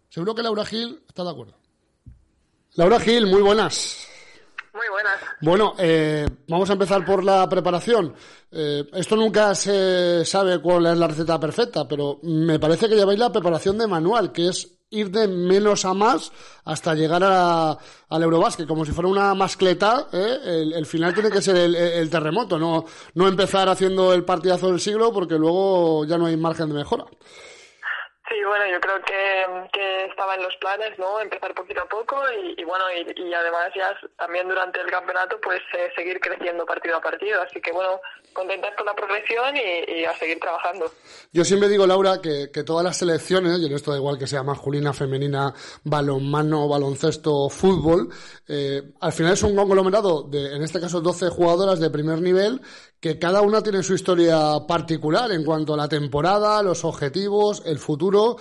Seguro 0.09 0.35
que 0.35 0.42
Laura 0.42 0.64
Gil 0.64 1.02
está 1.07 1.24
de 1.24 1.30
acuerdo. 1.30 1.54
Laura 2.74 2.98
Gil, 3.00 3.26
muy 3.26 3.42
buenas. 3.42 4.09
Bueno, 5.40 5.75
eh, 5.79 6.27
vamos 6.49 6.70
a 6.70 6.75
empezar 6.75 7.05
por 7.05 7.25
la 7.25 7.49
preparación. 7.49 8.14
Eh, 8.51 8.85
esto 8.94 9.16
nunca 9.16 9.55
se 9.55 10.25
sabe 10.25 10.61
cuál 10.61 10.87
es 10.87 10.97
la 10.97 11.09
receta 11.09 11.38
perfecta, 11.38 11.87
pero 11.87 12.20
me 12.23 12.59
parece 12.59 12.88
que 12.88 12.94
lleváis 12.94 13.18
la 13.18 13.33
preparación 13.33 13.77
de 13.77 13.87
manual, 13.87 14.33
que 14.33 14.49
es 14.49 14.70
ir 14.90 15.11
de 15.11 15.27
menos 15.27 15.85
a 15.85 15.92
más 15.92 16.31
hasta 16.64 16.94
llegar 16.94 17.23
a, 17.25 17.77
al 18.09 18.23
Eurobásquet, 18.23 18.66
como 18.66 18.85
si 18.85 18.92
fuera 18.92 19.09
una 19.09 19.35
mascleta, 19.35 20.09
¿eh? 20.12 20.70
el, 20.75 20.87
final 20.87 21.12
tiene 21.12 21.31
que 21.31 21.42
ser 21.42 21.57
el, 21.57 22.11
terremoto, 22.11 22.59
no, 22.59 22.85
no 23.14 23.27
empezar 23.27 23.68
haciendo 23.68 24.14
el 24.14 24.25
partidazo 24.25 24.68
del 24.68 24.81
siglo 24.81 25.12
porque 25.12 25.35
luego 25.35 26.05
ya 26.05 26.16
no 26.16 26.27
hay 26.27 26.37
margen 26.37 26.68
de 26.68 26.75
mejora. 26.75 27.07
Sí, 28.44 28.48
bueno, 28.48 28.66
yo 28.70 28.78
creo 28.78 29.00
que, 29.00 29.70
que 29.72 30.04
estaba 30.04 30.35
en 30.35 30.42
los 30.42 30.54
planes, 30.57 30.98
¿no? 30.98 31.18
Empezar 31.18 31.54
poquito 31.54 31.80
a 31.80 31.88
poco 31.88 32.16
y, 32.59 32.62
bueno, 32.64 32.85
y, 32.92 33.33
además 33.33 33.72
ya 33.74 33.96
también 34.18 34.46
durante 34.46 34.83
el 34.83 34.90
campeonato, 34.90 35.40
pues 35.40 35.62
eh, 35.72 35.88
seguir 35.96 36.20
creciendo 36.20 36.66
partido 36.66 36.98
a 36.98 37.00
partido. 37.00 37.40
Así 37.40 37.59
que 37.62 37.72
bueno, 37.72 37.98
contentas 38.35 38.74
con 38.76 38.85
la 38.85 38.94
progresión 38.94 39.57
y, 39.57 40.04
a 40.04 40.14
seguir 40.18 40.38
trabajando. 40.40 40.92
Yo 41.33 41.42
siempre 41.42 41.70
digo, 41.70 41.87
Laura, 41.87 42.20
que, 42.20 42.50
que 42.52 42.64
todas 42.64 42.85
las 42.85 42.98
selecciones, 42.98 43.61
y 43.61 43.66
en 43.66 43.72
esto 43.72 43.92
da 43.92 43.96
igual 43.96 44.18
que 44.18 44.26
sea 44.26 44.42
masculina, 44.42 44.92
femenina, 44.92 45.54
balonmano, 45.83 46.68
baloncesto, 46.68 47.48
fútbol, 47.48 48.11
eh, 48.46 48.83
al 49.00 49.12
final 49.14 49.33
es 49.33 49.42
un 49.42 49.57
conglomerado 49.57 50.24
de, 50.24 50.54
en 50.54 50.62
este 50.62 50.80
caso, 50.80 51.00
12 51.00 51.30
jugadoras 51.30 51.80
de 51.80 51.88
primer 51.88 52.20
nivel 52.20 52.61
que 53.04 53.18
cada 53.18 53.42
una 53.42 53.62
tiene 53.62 53.82
su 53.82 53.92
historia 53.92 54.38
particular 54.66 55.30
en 55.30 55.44
cuanto 55.44 55.74
a 55.74 55.76
la 55.76 55.86
temporada, 55.86 56.62
los 56.62 56.86
objetivos, 56.86 57.62
el 57.66 57.78
futuro. 57.78 58.38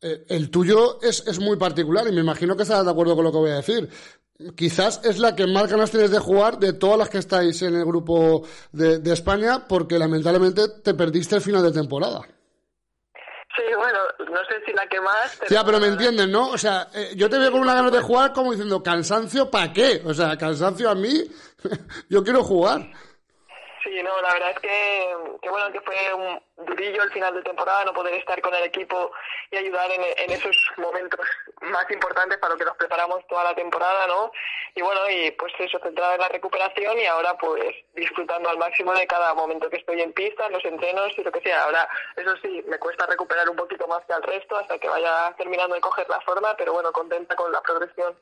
Eh, 0.00 0.24
el 0.30 0.50
tuyo 0.50 0.98
es, 1.02 1.26
es, 1.26 1.38
muy 1.38 1.58
particular 1.58 2.08
y 2.08 2.12
me 2.12 2.22
imagino 2.22 2.56
que 2.56 2.62
estarás 2.62 2.86
de 2.86 2.90
acuerdo 2.90 3.14
con 3.14 3.24
lo 3.26 3.32
que 3.32 3.36
voy 3.36 3.50
a 3.50 3.56
decir. 3.56 3.86
Quizás 4.56 5.02
es 5.04 5.18
la 5.18 5.36
que 5.36 5.46
más 5.46 5.70
ganas 5.70 5.90
tienes 5.90 6.10
de 6.10 6.20
jugar 6.20 6.58
de 6.58 6.72
todas 6.72 6.96
las 6.96 7.10
que 7.10 7.18
estáis 7.18 7.60
en 7.60 7.74
el 7.74 7.84
grupo 7.84 8.46
de, 8.72 8.98
de 8.98 9.12
España 9.12 9.68
porque 9.68 9.98
lamentablemente 9.98 10.62
te 10.82 10.94
perdiste 10.94 11.34
el 11.34 11.42
final 11.42 11.62
de 11.62 11.72
temporada. 11.72 12.22
Sí, 12.22 13.74
bueno, 13.76 13.98
no 14.20 14.38
sé 14.44 14.64
si 14.64 14.72
la 14.72 14.86
que 14.86 15.02
más. 15.02 15.36
Pero... 15.38 15.50
Ya, 15.50 15.64
pero 15.66 15.80
me 15.80 15.88
entienden, 15.88 16.32
¿no? 16.32 16.48
O 16.48 16.56
sea, 16.56 16.88
eh, 16.94 17.12
yo 17.14 17.28
te 17.28 17.38
veo 17.38 17.52
con 17.52 17.60
una 17.60 17.74
ganas 17.74 17.92
de 17.92 18.00
jugar 18.00 18.32
como 18.32 18.52
diciendo, 18.52 18.82
cansancio, 18.82 19.50
¿para 19.50 19.70
qué? 19.70 20.00
O 20.06 20.14
sea, 20.14 20.38
cansancio 20.38 20.88
a 20.88 20.94
mí, 20.94 21.30
yo 22.08 22.24
quiero 22.24 22.42
jugar. 22.42 22.90
Sí, 23.82 24.02
no, 24.02 24.20
la 24.20 24.32
verdad 24.32 24.50
es 24.50 24.60
que, 24.60 25.16
que, 25.40 25.50
bueno, 25.50 25.70
que 25.70 25.80
fue 25.80 26.14
un 26.14 26.40
durillo 26.66 27.02
el 27.02 27.12
final 27.12 27.34
de 27.34 27.42
temporada 27.42 27.84
no 27.84 27.92
poder 27.92 28.14
estar 28.14 28.40
con 28.40 28.52
el 28.54 28.64
equipo 28.64 29.12
y 29.50 29.56
ayudar 29.56 29.88
en, 29.92 30.30
esos 30.30 30.56
momentos 30.76 31.20
más 31.60 31.88
importantes 31.90 32.38
para 32.38 32.54
lo 32.54 32.58
que 32.58 32.64
nos 32.64 32.76
preparamos 32.76 33.24
toda 33.28 33.44
la 33.44 33.54
temporada, 33.54 34.06
¿no? 34.08 34.32
Y 34.74 34.82
bueno, 34.82 35.00
y 35.08 35.30
pues 35.32 35.52
eso, 35.58 35.78
centrado 35.78 36.14
en 36.14 36.20
la 36.20 36.28
recuperación 36.28 36.98
y 36.98 37.06
ahora 37.06 37.36
pues 37.38 37.76
disfrutando 37.94 38.48
al 38.48 38.58
máximo 38.58 38.92
de 38.94 39.06
cada 39.06 39.32
momento 39.34 39.70
que 39.70 39.76
estoy 39.76 40.00
en 40.00 40.12
pista, 40.12 40.46
en 40.46 40.52
los 40.52 40.64
entrenos 40.64 41.12
y 41.16 41.22
lo 41.22 41.30
que 41.30 41.40
sea. 41.40 41.64
Ahora, 41.64 41.88
eso 42.16 42.36
sí, 42.42 42.64
me 42.66 42.78
cuesta 42.78 43.06
recuperar 43.06 43.48
un 43.48 43.56
poquito 43.56 43.86
más 43.86 44.04
que 44.06 44.12
al 44.12 44.22
resto 44.22 44.56
hasta 44.56 44.78
que 44.78 44.88
vaya 44.88 45.32
terminando 45.36 45.74
de 45.74 45.80
coger 45.80 46.08
la 46.08 46.20
forma, 46.22 46.56
pero 46.56 46.72
bueno, 46.72 46.90
contenta 46.92 47.36
con 47.36 47.52
la 47.52 47.60
progresión. 47.60 48.16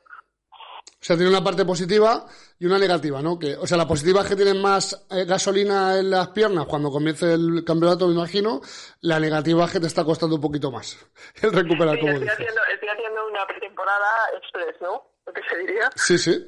O 1.07 1.09
sea, 1.09 1.15
tiene 1.15 1.31
una 1.31 1.41
parte 1.41 1.63
positiva 1.63 2.25
y 2.59 2.65
una 2.65 2.77
negativa, 2.77 3.21
¿no? 3.21 3.39
Que, 3.39 3.55
o 3.55 3.65
sea, 3.65 3.77
la 3.77 3.87
positiva 3.87 4.23
es 4.23 4.27
que 4.27 4.35
tienen 4.35 4.61
más 4.61 5.07
eh, 5.09 5.23
gasolina 5.23 5.97
en 5.97 6.09
las 6.09 6.27
piernas 6.31 6.65
cuando 6.65 6.91
comience 6.91 7.33
el 7.33 7.63
campeonato, 7.65 8.09
me 8.09 8.13
imagino. 8.15 8.59
La 8.99 9.17
negativa 9.17 9.63
es 9.63 9.71
que 9.71 9.79
te 9.79 9.87
está 9.87 10.03
costando 10.03 10.35
un 10.35 10.41
poquito 10.41 10.69
más 10.69 10.97
el 11.41 11.53
recuperar, 11.53 11.95
sí, 11.95 12.01
como 12.01 12.11
estoy 12.11 12.27
dices. 12.27 12.33
Haciendo, 12.33 12.61
estoy 12.73 12.89
haciendo 12.89 13.25
una 13.25 13.47
pretemporada 13.47 14.09
express, 14.35 14.81
¿no? 14.81 15.01
Lo 15.25 15.31
que 15.31 15.41
se 15.49 15.57
diría. 15.59 15.89
Sí, 15.95 16.17
sí. 16.17 16.45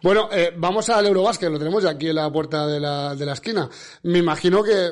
Bueno, 0.00 0.28
eh, 0.30 0.52
vamos 0.56 0.88
al 0.90 1.06
Eurobásquet, 1.06 1.50
lo 1.50 1.58
tenemos 1.58 1.82
ya 1.82 1.90
aquí 1.90 2.08
en 2.08 2.16
la 2.16 2.30
puerta 2.30 2.66
de 2.66 2.78
la, 2.78 3.14
de 3.16 3.26
la 3.26 3.32
esquina. 3.32 3.68
Me 4.04 4.18
imagino 4.18 4.62
que, 4.62 4.90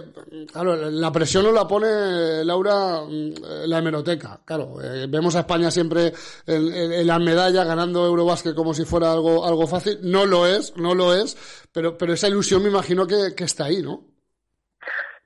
claro, 0.53 0.75
la 0.77 1.13
presión 1.13 1.45
no 1.45 1.53
la 1.53 1.67
pone 1.67 2.45
Laura 2.45 3.03
mm, 3.03 3.67
la 3.67 3.79
hemeroteca. 3.79 4.41
Claro, 4.45 4.83
eh, 4.83 5.07
vemos 5.09 5.37
a 5.37 5.41
España 5.41 5.71
siempre 5.71 6.13
en, 6.47 6.75
en, 6.75 6.93
en 6.93 7.07
las 7.07 7.21
medallas 7.21 7.67
ganando 7.67 8.05
Eurobásquet 8.05 8.55
como 8.55 8.75
si 8.75 8.85
fuera 8.85 9.13
algo, 9.13 9.47
algo 9.47 9.67
fácil. 9.67 9.99
No 10.03 10.27
lo 10.27 10.47
es, 10.47 10.77
no 10.77 10.95
lo 10.95 11.15
es, 11.15 11.37
pero, 11.73 11.97
pero 11.97 12.13
esa 12.13 12.29
ilusión 12.29 12.63
me 12.63 12.69
imagino 12.69 13.07
que, 13.07 13.35
que 13.37 13.45
está 13.45 13.67
ahí, 13.67 13.83
¿no? 13.83 14.05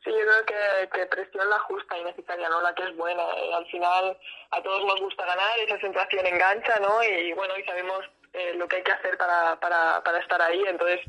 Sí, 0.05 0.11
yo 0.11 0.27
creo 0.27 0.45
que, 0.47 0.99
que 0.99 1.07
presión 1.07 1.49
la 1.49 1.59
justa 1.61 1.99
y 1.99 2.05
necesaria, 2.05 2.49
¿no? 2.49 2.61
La 2.61 2.75
que 2.75 2.83
es 2.85 2.97
buena. 2.97 3.23
Eh, 3.23 3.55
al 3.55 3.67
final 3.67 4.17
a 4.51 4.63
todos 4.63 4.85
nos 4.85 5.01
gusta 5.01 5.25
ganar, 5.25 5.59
esa 5.59 5.79
sensación 5.81 6.27
engancha, 6.27 6.79
¿no? 6.81 7.03
Y 7.03 7.33
bueno, 7.33 7.55
y 7.59 7.65
sabemos 7.65 8.01
eh, 8.33 8.55
lo 8.55 8.69
que 8.69 8.77
hay 8.77 8.83
que 8.83 8.93
hacer 8.93 9.17
para, 9.17 9.59
para, 9.59 10.03
para 10.03 10.19
estar 10.19 10.41
ahí. 10.43 10.63
Entonces, 10.67 11.01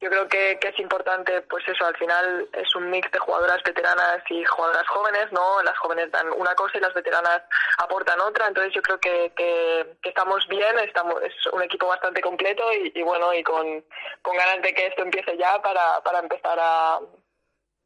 yo 0.00 0.10
creo 0.10 0.28
que, 0.28 0.58
que, 0.60 0.68
es 0.68 0.78
importante, 0.78 1.40
pues 1.42 1.66
eso, 1.66 1.86
al 1.86 1.96
final 1.96 2.48
es 2.52 2.74
un 2.76 2.90
mix 2.90 3.10
de 3.12 3.18
jugadoras 3.18 3.62
veteranas 3.64 4.22
y 4.28 4.44
jugadoras 4.44 4.86
jóvenes, 4.88 5.32
¿no? 5.32 5.62
Las 5.62 5.78
jóvenes 5.78 6.10
dan 6.12 6.30
una 6.32 6.54
cosa 6.54 6.76
y 6.76 6.82
las 6.82 6.92
veteranas 6.92 7.42
aportan 7.78 8.20
otra, 8.20 8.46
entonces 8.46 8.74
yo 8.74 8.82
creo 8.82 9.00
que, 9.00 9.32
que, 9.34 9.96
estamos 10.02 10.46
bien, 10.48 10.78
estamos, 10.80 11.22
es 11.22 11.34
un 11.50 11.62
equipo 11.62 11.86
bastante 11.86 12.20
completo 12.20 12.70
y, 12.74 12.92
y 12.94 13.02
bueno, 13.02 13.32
y 13.32 13.42
con, 13.42 13.82
con 14.20 14.36
ganas 14.36 14.60
de 14.60 14.74
que 14.74 14.86
esto 14.86 15.02
empiece 15.02 15.34
ya 15.38 15.62
para, 15.62 16.02
para 16.02 16.18
empezar 16.18 16.58
a, 16.60 17.00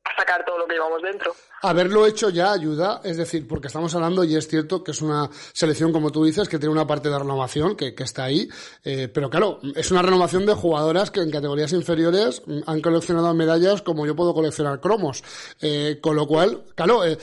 a 0.04 0.16
sacar 0.16 0.44
todo 0.44 0.58
lo 0.58 0.66
que 0.66 0.74
llevamos 0.74 1.02
dentro. 1.02 1.34
Haberlo 1.62 2.06
hecho 2.06 2.30
ya 2.30 2.52
ayuda, 2.52 3.02
es 3.04 3.18
decir, 3.18 3.46
porque 3.46 3.66
estamos 3.66 3.94
hablando, 3.94 4.24
y 4.24 4.34
es 4.34 4.48
cierto 4.48 4.82
que 4.82 4.92
es 4.92 5.02
una 5.02 5.28
selección, 5.52 5.92
como 5.92 6.10
tú 6.10 6.24
dices, 6.24 6.48
que 6.48 6.58
tiene 6.58 6.72
una 6.72 6.86
parte 6.86 7.10
de 7.10 7.18
renovación 7.18 7.76
que, 7.76 7.94
está 7.98 8.24
ahí, 8.24 8.48
eh, 8.82 9.08
pero 9.08 9.28
claro, 9.28 9.60
es 9.76 9.90
una 9.90 10.00
renovación 10.00 10.46
de 10.46 10.54
jugadoras 10.54 11.10
que 11.10 11.20
en 11.20 11.30
categorías 11.30 11.74
inferiores 11.74 12.40
han 12.66 12.80
coleccionado 12.80 13.34
medallas 13.34 13.82
como 13.82 14.06
yo 14.06 14.16
puedo 14.16 14.32
coleccionar 14.32 14.80
cromos, 14.80 15.22
eh, 15.60 15.98
con 16.00 16.16
lo 16.16 16.26
cual, 16.26 16.64
claro, 16.74 17.04
eh, 17.04 17.18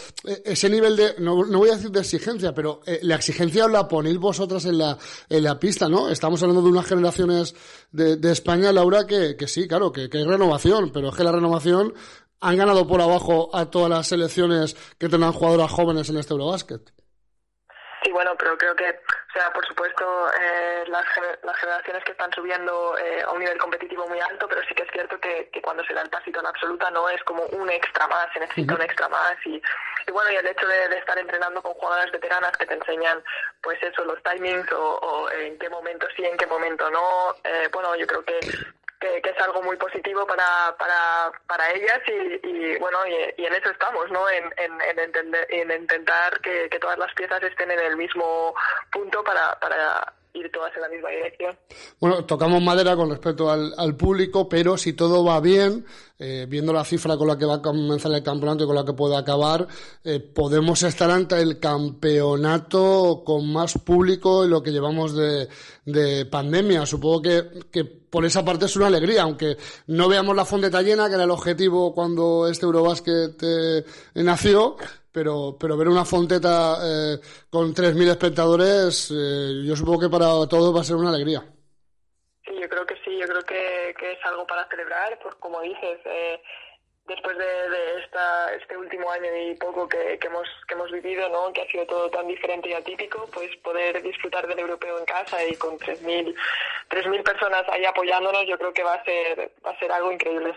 ese 0.46 0.70
nivel 0.70 0.96
de, 0.96 1.16
no, 1.18 1.44
no, 1.46 1.58
voy 1.58 1.72
a 1.72 1.76
decir 1.76 1.90
de 1.90 2.02
exigencia, 2.02 2.54
pero 2.54 2.82
la 3.02 3.16
exigencia 3.16 3.68
la 3.68 3.88
ponéis 3.88 4.20
vosotras 4.20 4.66
en 4.66 4.78
la, 4.78 5.00
en 5.30 5.44
la 5.44 5.60
pista, 5.60 5.90
¿no? 5.90 6.10
Estamos 6.10 6.44
hablando 6.44 6.62
de 6.62 6.70
unas 6.70 6.86
generaciones 6.86 7.56
de, 7.92 8.18
de 8.18 8.32
España, 8.32 8.72
Laura, 8.72 9.08
que, 9.08 9.36
que 9.36 9.48
sí, 9.48 9.68
claro, 9.68 9.92
que 9.92 10.10
hay 10.13 10.24
renovación, 10.24 10.92
pero 10.92 11.10
es 11.10 11.16
que 11.16 11.24
la 11.24 11.32
renovación 11.32 11.96
han 12.41 12.58
ganado 12.58 12.88
por 12.88 13.02
abajo 13.02 13.50
a 13.54 13.69
todas 13.69 13.89
las 13.89 14.08
selecciones 14.08 14.76
que 15.00 15.10
tengan 15.10 15.34
jugadoras 15.34 15.71
jóvenes 15.71 16.10
en 16.10 16.17
este 16.17 16.34
Eurobásquet. 16.34 16.82
Sí, 18.04 18.12
bueno, 18.12 18.36
pero 18.38 18.58
creo 18.58 18.76
que, 18.76 18.89
o 18.89 19.34
sea, 19.34 19.52
por 19.52 19.65
supuesto, 19.65 20.06
eh, 20.39 20.84
las, 20.88 21.06
las 21.43 21.58
generaciones 21.58 22.04
que 22.04 22.12
están 22.12 22.32
subiendo 22.32 22.95
eh, 22.97 23.23
a 23.23 23.32
un 23.32 23.39
nivel 23.39 23.58
competitivo 23.58 24.08
muy 24.08 24.19
alto, 24.19 24.47
pero 24.47 24.62
sí 24.67 24.76
que 24.76 24.84
es 24.84 24.91
cierto 24.91 25.19
que, 25.19 25.50
que 25.52 25.62
cuando 25.62 25.84
se 25.84 25.93
da 25.93 26.04
el 26.04 26.10
pasito 26.10 26.39
en 26.39 26.45
absoluta 26.45 26.91
no 26.91 27.10
es 27.10 27.21
como 27.23 27.43
un 27.43 27.69
extra 27.69 28.08
más, 28.08 28.28
se 28.34 28.39
necesita 28.39 28.73
uh 28.73 28.78
-huh. 28.78 28.80
un 28.80 28.86
extra 28.86 29.10
más. 29.10 29.36
Y, 29.45 29.62
y, 30.08 30.12
bueno, 30.12 30.32
y 30.32 30.36
el 30.36 30.47
hecho 30.47 30.67
de, 30.67 30.89
de, 30.89 30.97
estar 31.00 31.17
entrenando 31.17 31.62
con 31.62 31.73
jugadoras 31.73 32.12
veteranas 32.12 32.56
que 32.56 32.67
te 32.67 32.76
enseñan, 32.76 33.21
pues 33.63 33.82
eso, 33.82 34.06
los 34.06 34.21
timings 34.21 34.71
o, 34.71 35.00
o 35.00 35.32
en 35.32 35.58
qué 35.58 35.67
momento 35.69 36.06
sí, 36.15 36.23
en 36.23 36.38
qué 36.38 36.45
momento 36.45 36.89
no, 36.91 37.36
eh, 37.43 37.67
bueno, 37.73 37.95
yo 37.95 38.06
creo 38.06 38.23
que 38.23 38.39
que, 38.99 39.17
es 39.17 39.39
algo 39.39 39.62
muy 39.62 39.77
positivo 39.77 40.25
para, 40.25 40.75
para, 40.77 41.31
para 41.47 41.71
ellas 41.71 41.99
y, 42.07 42.47
y 42.47 42.77
bueno, 42.79 42.99
y, 43.07 43.41
y, 43.41 43.45
en 43.45 43.53
eso 43.53 43.69
estamos, 43.69 44.10
¿no? 44.12 44.29
En, 44.29 44.45
en, 44.57 44.81
en, 44.81 44.99
entender, 44.99 45.47
en 45.49 45.71
intentar 45.81 46.39
que, 46.41 46.69
que, 46.69 46.79
todas 46.79 46.97
las 46.97 47.13
piezas 47.13 47.41
estén 47.43 47.71
en 47.71 47.79
el 47.79 47.97
mismo 47.97 48.53
punto 48.91 49.23
para, 49.23 49.60
para 49.60 50.13
ir 50.33 50.51
todas 50.51 50.75
en 50.75 50.81
la 50.81 50.89
misma 50.89 51.10
dirección. 51.10 51.57
Bueno, 51.99 52.25
tocamos 52.25 52.62
madera 52.62 52.95
con 52.95 53.10
respecto 53.10 53.49
al, 53.49 53.73
al 53.77 53.95
público, 53.95 54.49
pero 54.49 54.77
si 54.77 54.93
todo 54.93 55.23
va 55.23 55.39
bien, 55.39 55.86
eh, 56.19 56.45
viendo 56.49 56.73
la 56.73 56.84
cifra 56.84 57.17
con 57.17 57.27
la 57.27 57.38
que 57.38 57.45
va 57.45 57.56
a 57.56 57.62
comenzar 57.62 58.12
el 58.12 58.23
campeonato 58.23 58.63
y 58.63 58.67
con 58.67 58.75
la 58.75 58.86
que 58.86 58.93
puede 58.93 59.15
acabar, 59.15 59.67
eh, 60.03 60.19
podemos 60.19 60.82
estar 60.84 61.10
ante 61.12 61.39
el 61.41 61.60
campeonato 61.60 63.23
con 63.25 63.51
más 63.51 63.77
público 63.77 64.43
en 64.43 64.49
lo 64.49 64.63
que 64.63 64.71
llevamos 64.71 65.15
de, 65.15 65.47
de 65.86 66.25
pandemia. 66.25 66.86
Supongo 66.86 67.21
que, 67.21 67.43
que, 67.71 67.84
por 67.86 68.25
esa 68.25 68.43
parte 68.43 68.65
es 68.65 68.75
una 68.75 68.88
alegría, 68.88 69.23
aunque 69.23 69.58
no 69.88 70.08
veamos 70.08 70.36
la 70.36 70.45
fondeta 70.45 70.82
llena, 70.82 71.08
que 71.08 71.15
era 71.15 71.23
el 71.23 71.32
objetivo 71.32 71.93
cuando 71.93 72.47
este 72.47 72.65
Eurobasket 72.65 73.43
eh, 73.43 73.86
nació, 74.15 74.77
pero, 75.12 75.58
pero 75.60 75.77
ver 75.77 75.88
una 75.88 76.06
fonteta 76.06 76.77
eh, 76.84 77.19
con 77.49 77.73
3.000 77.73 78.10
espectadores, 78.10 79.12
eh, 79.12 79.63
yo 79.65 79.75
supongo 79.75 80.01
que 80.01 80.10
para 80.10 80.27
todos 80.47 80.75
va 80.75 80.82
a 80.82 80.84
ser 80.84 80.95
una 80.95 81.10
alegría. 81.10 81.43
Sí, 82.45 82.51
yo 82.62 82.69
creo 82.69 82.86
que 82.86 82.95
yo 83.17 83.27
creo 83.27 83.41
que, 83.43 83.95
que 83.99 84.12
es 84.13 84.19
algo 84.25 84.45
para 84.45 84.67
celebrar, 84.69 85.17
pues 85.21 85.36
como 85.36 85.62
dices, 85.62 85.99
eh, 86.06 86.41
después 87.08 87.38
de, 87.38 88.01
esta, 88.03 88.53
este 88.53 88.77
último 88.77 89.10
año 89.10 89.30
y 89.36 89.56
poco 89.56 89.88
que, 89.88 90.17
que, 90.19 90.27
hemos, 90.27 90.47
que 90.67 90.73
hemos 90.73 90.91
vivido, 90.91 91.30
¿no? 91.30 91.51
que 91.53 91.62
ha 91.62 91.71
sido 91.71 91.86
todo 91.86 92.10
tan 92.10 92.27
diferente 92.27 92.69
y 92.69 92.73
atípico, 92.73 93.27
pues 93.34 93.49
poder 93.58 94.01
disfrutar 94.03 94.47
del 94.47 94.60
europeo 94.60 94.99
en 94.99 95.06
casa 95.06 95.43
y 95.43 95.56
con 95.56 95.77
3.000 95.80 96.36
3.000 96.89 97.23
personas 97.23 97.63
ahí 97.69 97.86
apoyándonos, 97.86 98.43
yo 98.47 98.58
creo 98.58 98.73
que 98.73 98.84
va 98.84 98.95
a 98.95 99.03
ser, 99.03 99.51
va 99.65 99.71
a 99.71 99.80
ser 99.80 99.91
algo 99.91 100.12
increíble. 100.12 100.53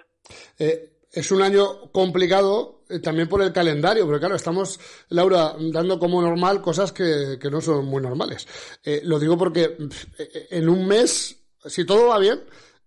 Eh, 0.58 0.90
es 1.12 1.30
un 1.32 1.42
año 1.42 1.90
complicado 1.90 2.82
eh, 2.88 3.00
también 3.00 3.28
por 3.28 3.42
el 3.42 3.52
calendario, 3.52 4.04
porque 4.04 4.20
claro, 4.20 4.36
estamos, 4.36 4.78
Laura, 5.08 5.54
dando 5.58 5.98
como 5.98 6.22
normal 6.22 6.60
cosas 6.60 6.92
que, 6.92 7.36
que 7.40 7.50
no 7.50 7.60
son 7.60 7.86
muy 7.86 8.02
normales. 8.02 8.46
Lo 9.04 9.18
digo 9.18 9.36
porque 9.36 9.76
en 10.50 10.68
un 10.68 10.86
mes, 10.86 11.39
si 11.66 11.84
todo 11.84 12.08
va 12.08 12.18
bien, 12.18 12.44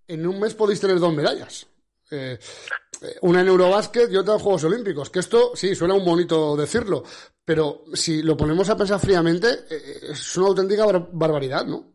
en 0.08 0.28
un 0.28 0.40
mes 0.40 0.54
podéis 0.54 0.82
tener 0.82 1.00
dos 1.00 1.14
medallas. 1.14 1.68
Eh, 2.12 2.38
una 3.22 3.42
en 3.42 3.48
Eurobásquet 3.48 4.12
y 4.12 4.18
otra 4.18 4.36
en 4.36 4.40
Juegos 4.40 4.64
Olímpicos. 4.64 5.10
Que 5.10 5.20
esto, 5.20 5.56
sí, 5.56 5.76
suena 5.76 5.94
un 5.94 6.06
bonito 6.06 6.56
decirlo, 6.56 7.04
pero 7.46 7.84
si 7.94 8.24
lo 8.24 8.38
ponemos 8.38 8.70
a 8.70 8.78
pensar 8.78 9.00
fríamente, 9.00 9.48
eh, 9.70 10.12
es 10.12 10.38
una 10.38 10.48
auténtica 10.48 10.86
bar 10.86 11.08
barbaridad, 11.12 11.66
¿no? 11.66 11.94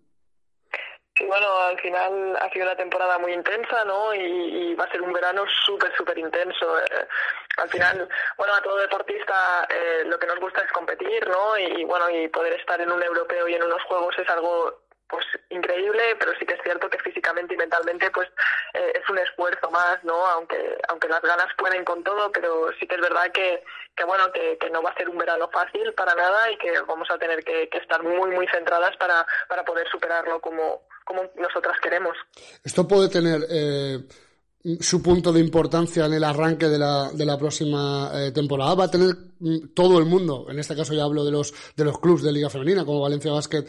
Sí, 1.17 1.25
bueno, 1.25 1.47
al 1.59 1.81
final 1.81 2.37
ha 2.37 2.49
sido 2.51 2.67
una 2.67 2.77
temporada 2.77 3.19
muy 3.19 3.33
intensa, 3.33 3.85
¿no? 3.85 4.15
Y, 4.15 4.75
va 4.75 4.85
a 4.85 4.91
ser 4.93 5.03
un 5.03 5.13
verano 5.13 5.45
súper, 5.67 5.93
súper 5.97 6.17
intenso. 6.17 6.79
Eh, 6.79 7.09
al 7.57 7.69
final, 7.69 8.09
bueno, 8.37 8.55
a 8.55 8.63
todo 8.63 8.77
deportista 8.77 9.67
eh, 9.69 10.05
lo 10.05 10.17
que 10.17 10.29
nos 10.29 10.39
gusta 10.39 10.63
es 10.63 10.71
competir, 10.71 11.29
¿no? 11.29 11.59
Y 11.59 11.85
bueno, 11.85 12.09
y 12.09 12.29
poder 12.29 12.53
estar 12.53 12.81
en 12.81 12.93
un 12.93 13.03
europeo 13.03 13.49
y 13.49 13.55
en 13.55 13.65
unos 13.65 13.83
juegos 13.85 14.17
es 14.17 14.29
algo 14.29 14.83
pues 15.09 15.25
increíble, 15.51 16.17
pero 16.19 16.33
sí 16.39 16.45
que 16.45 16.55
es 16.55 16.63
cierto 16.63 16.89
que 16.91 16.99
físicamente 16.99 17.55
y 17.55 17.57
mentalmente 17.57 18.11
pues 18.11 18.29
eh, 18.75 18.93
es 18.95 19.09
un 19.09 19.19
esfuerzo 19.19 19.71
más, 19.71 20.03
¿no? 20.05 20.27
Aunque 20.27 20.77
aunque 20.89 21.09
las 21.09 21.23
ganas 21.23 21.49
pueden 21.57 21.85
con 21.85 22.03
todo, 22.05 22.31
pero 22.31 22.71
sí 22.79 22.87
que 22.87 22.97
es 22.97 23.01
verdad 23.01 23.31
que, 23.33 23.65
que 23.97 24.05
bueno, 24.05 24.31
que, 24.33 24.59
que 24.59 24.71
no 24.71 24.83
va 24.83 24.91
a 24.91 24.97
ser 24.97 25.09
un 25.09 25.19
verano 25.19 25.49
fácil 25.53 25.93
para 25.95 26.15
nada 26.15 26.51
y 26.51 26.59
que 26.59 26.73
vamos 26.87 27.09
a 27.11 27.19
tener 27.19 27.43
que, 27.43 27.69
estar 27.73 28.03
muy, 28.03 28.31
muy 28.31 28.47
centradas 28.49 28.97
para, 28.97 29.27
para 29.49 29.65
poder 29.65 29.89
superarlo 29.91 30.41
como, 30.41 30.83
como 31.05 31.23
nosotras 31.37 31.79
queremos. 31.81 32.17
Esto 32.63 32.87
puede 32.87 33.09
tener 33.09 33.41
eh, 33.49 33.99
su 34.81 35.03
punto 35.03 35.33
de 35.33 35.41
importancia 35.41 36.07
en 36.07 36.15
el 36.15 36.25
arranque 36.25 36.67
de 36.67 36.79
la, 36.79 37.11
de 37.13 37.25
la 37.25 37.39
próxima 37.39 38.11
eh, 38.15 38.33
temporada. 38.33 38.75
Va 38.75 38.85
a 38.85 38.91
tener 38.91 39.15
todo 39.73 39.99
el 39.99 40.05
mundo, 40.05 40.47
en 40.51 40.59
este 40.59 40.75
caso 40.75 40.93
ya 40.95 41.05
hablo 41.05 41.25
de 41.25 41.31
los, 41.31 41.55
de 41.77 41.85
los 41.85 41.99
clubes 41.99 42.23
de 42.25 42.33
Liga 42.33 42.51
Femenina, 42.51 42.85
como 42.85 43.01
Valencia 43.01 43.33
Basket, 43.33 43.65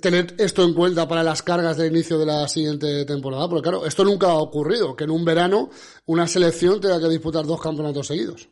tener 0.00 0.34
esto 0.38 0.64
en 0.64 0.74
cuenta 0.74 1.06
para 1.06 1.22
las 1.22 1.42
cargas 1.42 1.76
de 1.76 1.86
inicio 1.86 2.18
de 2.18 2.26
la 2.26 2.48
siguiente 2.48 3.04
temporada, 3.04 3.48
porque 3.48 3.62
claro, 3.62 3.86
esto 3.86 4.04
nunca 4.04 4.28
ha 4.28 4.36
ocurrido, 4.36 4.96
que 4.96 5.04
en 5.04 5.10
un 5.10 5.24
verano 5.24 5.70
una 6.06 6.26
selección 6.26 6.80
tenga 6.80 7.00
que 7.00 7.08
disputar 7.08 7.46
dos 7.46 7.60
campeonatos 7.60 8.06
seguidos. 8.06 8.48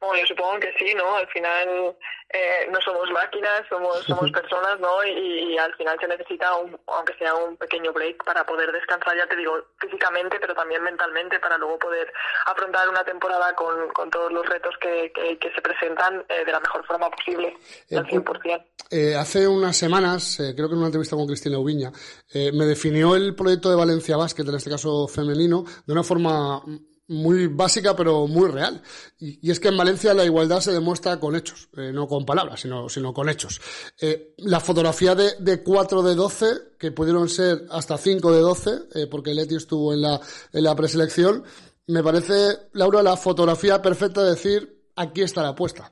Bueno, 0.00 0.16
yo 0.20 0.26
supongo 0.26 0.60
que 0.60 0.72
sí, 0.78 0.94
¿no? 0.94 1.16
Al 1.16 1.26
final 1.28 1.96
eh, 2.30 2.68
no 2.70 2.80
somos 2.82 3.10
máquinas, 3.10 3.62
somos 3.68 4.04
somos 4.04 4.30
personas, 4.38 4.78
¿no? 4.78 5.04
Y, 5.04 5.58
al 5.58 5.74
final 5.74 5.96
se 5.98 6.06
necesita, 6.06 6.54
un, 6.56 6.78
aunque 6.86 7.14
sea 7.14 7.34
un 7.34 7.56
pequeño 7.56 7.92
break, 7.92 8.22
para 8.24 8.44
poder 8.44 8.70
descansar, 8.70 9.16
ya 9.16 9.26
te 9.26 9.36
digo, 9.36 9.54
físicamente, 9.78 10.38
pero 10.40 10.54
también 10.54 10.82
mentalmente, 10.82 11.40
para 11.40 11.58
luego 11.58 11.78
poder 11.78 12.12
afrontar 12.46 12.88
una 12.88 13.02
temporada 13.04 13.54
con, 13.56 13.88
con 13.88 14.08
todos 14.10 14.30
los 14.30 14.46
retos 14.46 14.74
que, 14.80 15.10
que, 15.12 15.52
se 15.52 15.62
presentan 15.62 16.24
eh, 16.28 16.44
de 16.44 16.52
la 16.52 16.60
mejor 16.60 16.86
forma 16.86 17.10
posible, 17.10 17.56
al 17.90 18.06
100%. 18.06 18.64
Eh, 18.90 19.16
hace 19.16 19.48
unas 19.48 19.76
semanas, 19.76 20.36
creo 20.36 20.68
que 20.68 20.74
en 20.74 20.78
una 20.78 20.86
entrevista 20.86 21.16
con 21.16 21.26
Cristina 21.26 21.58
Ubiña, 21.58 21.90
me 22.34 22.66
definió 22.66 23.16
el 23.16 23.34
proyecto 23.34 23.70
de 23.70 23.76
Valencia 23.76 24.16
Basket, 24.16 24.44
en 24.44 24.54
este 24.54 24.70
caso 24.70 25.08
femenino, 25.08 25.64
de 25.86 25.92
una 25.92 26.04
forma 26.04 26.62
muy 27.08 27.46
básica 27.46 27.96
pero 27.96 28.26
muy 28.26 28.50
real. 28.50 28.80
Y, 29.18 29.50
es 29.50 29.58
que 29.58 29.68
en 29.68 29.76
Valencia 29.76 30.14
la 30.14 30.24
igualdad 30.24 30.60
se 30.60 30.72
demuestra 30.72 31.18
con 31.18 31.34
hechos, 31.34 31.68
eh, 31.76 31.90
no 31.92 32.06
con 32.06 32.24
palabras, 32.24 32.60
sino, 32.60 32.88
sino 32.88 33.12
con 33.12 33.28
hechos. 33.28 33.60
Eh, 34.00 34.34
la 34.38 34.60
fotografía 34.60 35.14
de, 35.14 35.32
de 35.40 35.62
4 35.62 36.02
de 36.02 36.14
12, 36.14 36.46
que 36.78 36.92
pudieron 36.92 37.28
ser 37.28 37.62
hasta 37.70 37.96
5 37.96 38.32
de 38.32 38.40
12, 38.40 38.70
eh, 38.94 39.06
porque 39.10 39.34
Leti 39.34 39.56
estuvo 39.56 39.92
en 39.92 40.02
la, 40.02 40.20
en 40.52 40.64
la 40.64 40.76
preselección, 40.76 41.44
me 41.86 42.02
parece, 42.02 42.68
Laura, 42.72 43.02
la 43.02 43.16
fotografía 43.16 43.80
perfecta 43.80 44.22
de 44.22 44.30
decir, 44.30 44.90
aquí 44.96 45.22
está 45.22 45.42
la 45.42 45.48
apuesta. 45.48 45.88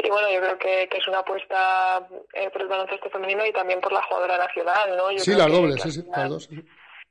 Sí, 0.00 0.08
bueno, 0.08 0.28
yo 0.30 0.40
creo 0.40 0.58
que, 0.58 0.88
que 0.88 0.98
es 0.98 1.08
una 1.08 1.20
apuesta 1.20 2.06
por 2.52 2.62
el 2.62 2.68
baloncesto 2.68 3.10
femenino 3.10 3.44
y 3.46 3.52
también 3.52 3.80
por 3.80 3.92
la 3.92 4.02
jugadora 4.02 4.38
nacional, 4.38 4.96
¿no? 4.96 5.18
sí, 5.18 5.32
las 5.34 5.50
dobles, 5.50 5.82
sí, 5.82 5.90
sí, 5.90 6.04
las 6.14 6.28
dos 6.28 6.48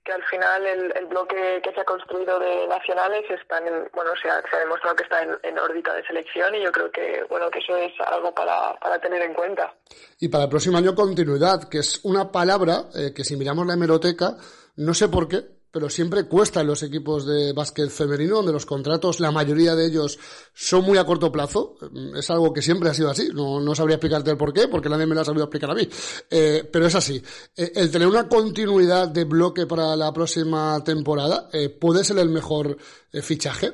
que 0.03 0.11
al 0.11 0.23
final 0.23 0.65
el, 0.65 0.93
el, 0.97 1.05
bloque 1.05 1.61
que 1.63 1.71
se 1.73 1.79
ha 1.79 1.85
construido 1.85 2.37
de 2.39 2.67
nacionales 2.67 3.23
está 3.29 3.59
en, 3.59 3.89
bueno, 3.93 4.11
se 4.21 4.29
ha, 4.29 4.41
se 4.49 4.55
ha 4.55 4.59
demostrado 4.59 4.95
que 4.95 5.03
está 5.03 5.21
en, 5.21 5.59
órbita 5.59 5.93
de 5.93 6.05
selección 6.05 6.53
y 6.55 6.63
yo 6.63 6.71
creo 6.71 6.91
que, 6.91 7.23
bueno, 7.29 7.49
que 7.49 7.59
eso 7.59 7.77
es 7.77 7.93
algo 8.05 8.33
para, 8.33 8.75
para 8.79 8.99
tener 8.99 9.21
en 9.21 9.33
cuenta. 9.33 9.73
Y 10.19 10.27
para 10.27 10.45
el 10.45 10.49
próximo 10.49 10.77
año 10.77 10.93
continuidad, 10.93 11.69
que 11.69 11.79
es 11.79 12.03
una 12.03 12.31
palabra 12.31 12.85
eh, 12.95 13.13
que 13.15 13.23
si 13.23 13.37
miramos 13.37 13.65
la 13.65 13.75
hemeroteca, 13.75 14.35
no 14.75 14.93
sé 14.93 15.07
por 15.07 15.27
qué, 15.27 15.62
pero 15.73 15.89
siempre 15.89 16.25
cuesta 16.25 16.61
en 16.61 16.67
los 16.67 16.83
equipos 16.83 17.25
de 17.25 17.51
básquet 17.51 17.89
femenino, 17.89 18.35
donde 18.35 18.51
los 18.51 18.67
contratos, 18.67 19.19
la 19.19 19.31
mayoría 19.31 19.73
de 19.73 19.87
ellos 19.87 20.19
son 20.53 20.83
muy 20.83 20.99
a 20.99 21.03
corto 21.03 21.31
plazo. 21.31 21.77
Es 22.15 22.29
algo 22.29 22.53
que 22.53 22.61
siempre 22.61 22.89
ha 22.89 22.93
sido 22.93 23.09
así. 23.09 23.29
No, 23.33 23.59
no 23.59 23.73
sabría 23.73 23.95
explicarte 23.95 24.29
el 24.29 24.37
por 24.37 24.53
qué, 24.53 24.67
porque 24.67 24.87
nadie 24.87 25.07
me 25.07 25.15
lo 25.15 25.21
ha 25.21 25.25
sabido 25.25 25.45
explicar 25.45 25.71
a 25.71 25.73
mí. 25.73 25.89
Eh, 26.29 26.69
pero 26.71 26.85
es 26.85 26.93
así. 26.93 27.19
Eh, 27.57 27.71
el 27.73 27.89
tener 27.89 28.07
una 28.07 28.29
continuidad 28.29 29.07
de 29.07 29.23
bloque 29.23 29.65
para 29.65 29.95
la 29.95 30.13
próxima 30.13 30.79
temporada, 30.83 31.49
eh, 31.51 31.69
¿puede 31.69 32.03
ser 32.03 32.19
el 32.19 32.29
mejor 32.29 32.77
fichaje? 33.23 33.73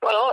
Bueno, 0.00 0.32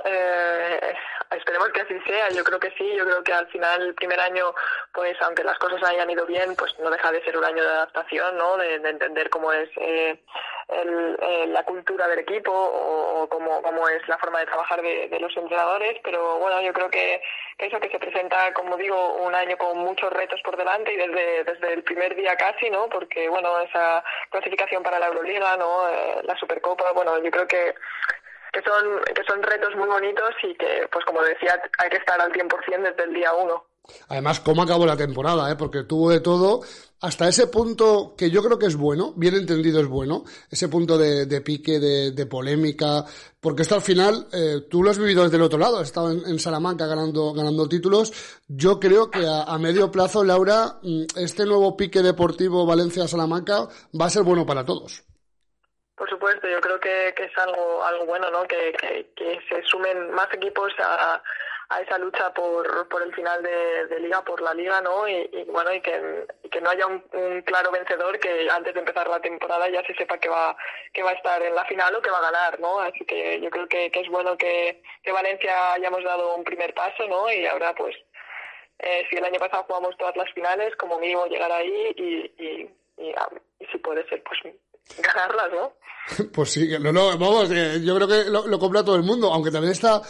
esperemos 1.35 1.69
que 1.69 1.81
así 1.81 1.99
sea. 2.05 2.29
Yo 2.29 2.43
creo 2.43 2.59
que 2.59 2.71
sí. 2.71 2.93
Yo 2.95 3.05
creo 3.05 3.23
que 3.23 3.33
al 3.33 3.47
final 3.47 3.81
el 3.81 3.95
primer 3.95 4.19
año, 4.19 4.53
pues 4.93 5.15
aunque 5.21 5.43
las 5.43 5.57
cosas 5.59 5.83
hayan 5.83 6.09
ido 6.09 6.25
bien, 6.25 6.55
pues 6.55 6.77
no 6.79 6.89
deja 6.89 7.11
de 7.11 7.23
ser 7.23 7.37
un 7.37 7.45
año 7.45 7.63
de 7.63 7.69
adaptación, 7.69 8.37
¿no? 8.37 8.57
De, 8.57 8.75
entender 8.75 9.29
cómo 9.29 9.51
es 9.51 9.69
eh, 9.77 10.19
el, 10.69 11.53
la 11.53 11.63
cultura 11.63 12.07
del 12.07 12.19
equipo 12.19 12.51
o, 12.51 13.27
cómo, 13.29 13.61
cómo 13.61 13.87
es 13.89 14.07
la 14.07 14.17
forma 14.17 14.39
de 14.39 14.45
trabajar 14.45 14.81
de, 14.81 15.17
los 15.19 15.35
entrenadores. 15.35 15.99
Pero 16.03 16.39
bueno, 16.39 16.61
yo 16.61 16.73
creo 16.73 16.89
que, 16.89 17.21
eso 17.57 17.79
que 17.79 17.89
se 17.89 17.99
presenta, 17.99 18.53
como 18.53 18.77
digo, 18.77 19.15
un 19.15 19.33
año 19.33 19.57
con 19.57 19.77
muchos 19.79 20.11
retos 20.11 20.41
por 20.43 20.57
delante 20.57 20.93
y 20.93 20.97
desde, 20.97 21.43
desde 21.43 21.73
el 21.73 21.83
primer 21.83 22.15
día 22.15 22.35
casi, 22.35 22.69
¿no? 22.69 22.87
Porque 22.89 23.29
bueno, 23.29 23.59
esa 23.61 24.03
clasificación 24.29 24.83
para 24.83 24.99
la 24.99 25.07
Euroliga, 25.07 25.57
¿no? 25.57 25.89
Eh, 25.89 26.21
la 26.23 26.37
Supercopa, 26.37 26.91
bueno, 26.93 27.17
yo 27.19 27.31
creo 27.31 27.47
que 27.47 27.75
que 28.53 28.61
son, 28.61 29.01
que 29.13 29.23
son 29.27 29.41
retos 29.41 29.75
muy 29.75 29.87
bonitos 29.87 30.31
y 30.43 30.55
que, 30.55 30.87
pues 30.91 31.03
como 31.05 31.21
decía, 31.23 31.59
hay 31.79 31.89
que 31.89 31.97
estar 31.97 32.21
al 32.21 32.31
100% 32.31 32.47
desde 32.83 33.03
el 33.03 33.13
día 33.13 33.33
uno. 33.33 33.65
Además, 34.07 34.39
cómo 34.39 34.61
acabó 34.61 34.85
la 34.85 34.95
temporada, 34.95 35.51
¿eh? 35.51 35.55
porque 35.57 35.83
tuvo 35.83 36.09
de 36.09 36.21
todo, 36.21 36.61
hasta 37.01 37.27
ese 37.27 37.47
punto 37.47 38.15
que 38.17 38.31
yo 38.31 38.41
creo 38.41 38.57
que 38.57 38.67
es 38.67 38.77
bueno, 38.77 39.11
bien 39.17 39.35
entendido 39.35 39.81
es 39.81 39.87
bueno, 39.87 40.23
ese 40.49 40.69
punto 40.69 40.97
de, 40.97 41.25
de 41.25 41.41
pique, 41.41 41.79
de, 41.79 42.11
de, 42.11 42.25
polémica, 42.25 43.03
porque 43.41 43.63
esto 43.63 43.75
al 43.75 43.81
final, 43.81 44.27
eh, 44.31 44.67
tú 44.69 44.83
lo 44.83 44.91
has 44.91 44.97
vivido 44.97 45.23
desde 45.23 45.35
el 45.35 45.43
otro 45.43 45.59
lado, 45.59 45.79
has 45.79 45.87
estado 45.87 46.11
en, 46.11 46.39
Salamanca 46.39 46.85
ganando, 46.85 47.33
ganando 47.33 47.67
títulos. 47.67 48.13
Yo 48.47 48.79
creo 48.79 49.11
que 49.11 49.25
a, 49.27 49.57
medio 49.57 49.91
plazo, 49.91 50.23
Laura, 50.23 50.79
mm, 50.81 51.03
este 51.17 51.45
nuevo 51.45 51.75
pique 51.75 52.01
deportivo 52.01 52.65
Valencia-Salamanca 52.65 53.67
va 53.99 54.05
a 54.05 54.09
ser 54.09 54.23
bueno 54.23 54.45
para 54.45 54.63
todos. 54.63 55.03
Por 56.03 56.09
supuesto, 56.09 56.49
yo 56.49 56.59
creo 56.59 56.81
que, 56.81 57.13
que 57.15 57.23
es 57.23 57.37
algo 57.37 57.81
algo 57.81 58.05
bueno, 58.05 58.29
¿no? 58.29 58.43
Que, 58.43 58.73
que, 59.15 59.39
se 59.47 59.63
sumen 59.63 60.11
más 60.11 60.27
equipos 60.33 60.73
a, 60.79 61.23
a 61.69 61.79
esa 61.79 61.97
lucha 61.97 62.33
por, 62.33 62.89
por 62.89 63.03
el 63.03 63.15
final 63.15 63.41
de, 63.41 64.01
liga, 64.01 64.21
por 64.21 64.41
la 64.41 64.53
liga, 64.53 64.81
¿no? 64.81 65.07
Y, 65.07 65.45
bueno, 65.47 65.73
y 65.73 65.79
que, 65.79 66.27
que 66.51 66.59
no 66.59 66.71
haya 66.71 66.87
un, 66.87 67.41
claro 67.43 67.71
vencedor 67.71 68.19
que 68.19 68.49
antes 68.51 68.73
de 68.73 68.81
empezar 68.81 69.07
la 69.07 69.21
temporada 69.21 69.69
ya 69.69 69.81
se 69.85 69.95
sepa 69.95 70.17
que 70.17 70.27
va 70.27 70.57
que 70.91 71.03
va 71.03 71.11
a 71.11 71.13
estar 71.13 71.41
en 71.41 71.55
la 71.55 71.63
final 71.63 71.95
o 71.95 72.01
que 72.01 72.11
va 72.11 72.17
a 72.17 72.31
ganar, 72.31 72.59
¿no? 72.59 72.81
Así 72.81 73.05
que 73.05 73.39
yo 73.39 73.49
creo 73.49 73.69
que, 73.69 73.89
es 73.93 74.09
bueno 74.09 74.35
que, 74.35 74.83
que 75.03 75.11
Valencia 75.13 75.71
hayamos 75.71 76.03
dado 76.03 76.35
un 76.35 76.43
primer 76.43 76.73
paso, 76.73 77.07
¿no? 77.07 77.31
Y 77.31 77.47
ahora 77.47 77.73
pues 77.75 77.95
eh, 78.79 79.07
si 79.09 79.15
el 79.15 79.23
año 79.23 79.39
pasado 79.39 79.63
jugamos 79.69 79.95
todas 79.95 80.17
las 80.17 80.29
finales, 80.33 80.75
como 80.75 80.99
mínimo 80.99 81.27
llegar 81.27 81.49
ahí 81.53 81.93
y, 81.95 82.43
y, 82.43 82.69
y, 82.97 83.15
y 83.59 83.65
si 83.67 83.77
puede 83.77 84.05
ser 84.09 84.21
pues 84.23 84.53
ganarlas, 84.97 85.47
¿no? 85.51 85.83
Pues 86.33 86.51
sí, 86.51 86.69
no, 86.81 86.91
no, 86.91 87.17
vamos, 87.17 87.49
eh, 87.51 87.81
yo 87.83 87.95
creo 87.95 88.07
que 88.07 88.29
lo, 88.29 88.59
compra 88.59 88.83
todo 88.83 88.95
el 88.95 89.03
mundo, 89.03 89.31
aunque 89.31 89.51
también 89.51 89.71
está 89.71 90.01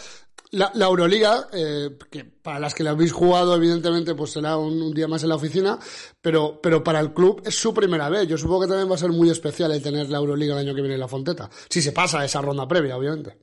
la, 0.51 0.71
la 0.73 0.85
Euroliga, 0.85 1.47
eh, 1.53 1.91
que 2.09 2.25
para 2.25 2.59
las 2.59 2.73
que 2.73 2.83
la 2.83 2.91
habéis 2.91 3.11
jugado, 3.11 3.55
evidentemente, 3.55 4.15
pues 4.15 4.31
será 4.31 4.57
un, 4.57 4.93
día 4.93 5.07
más 5.07 5.23
en 5.23 5.29
la 5.29 5.35
oficina, 5.35 5.77
pero, 6.21 6.59
pero 6.61 6.83
para 6.83 6.99
el 6.99 7.13
club 7.13 7.41
es 7.45 7.55
su 7.55 7.73
primera 7.73 8.09
vez. 8.09 8.27
Yo 8.27 8.37
supongo 8.37 8.61
que 8.61 8.67
también 8.67 8.89
va 8.89 8.95
a 8.95 8.99
ser 8.99 9.11
muy 9.11 9.29
especial 9.29 9.71
el 9.71 9.81
tener 9.81 10.09
la 10.09 10.17
Euroliga 10.17 10.53
el 10.53 10.67
año 10.67 10.75
que 10.75 10.81
viene 10.81 10.95
en 10.95 11.01
la 11.01 11.07
Fonteta, 11.07 11.49
si 11.69 11.81
se 11.81 11.91
pasa 11.91 12.25
esa 12.25 12.41
ronda 12.41 12.67
previa, 12.67 12.97
obviamente. 12.97 13.37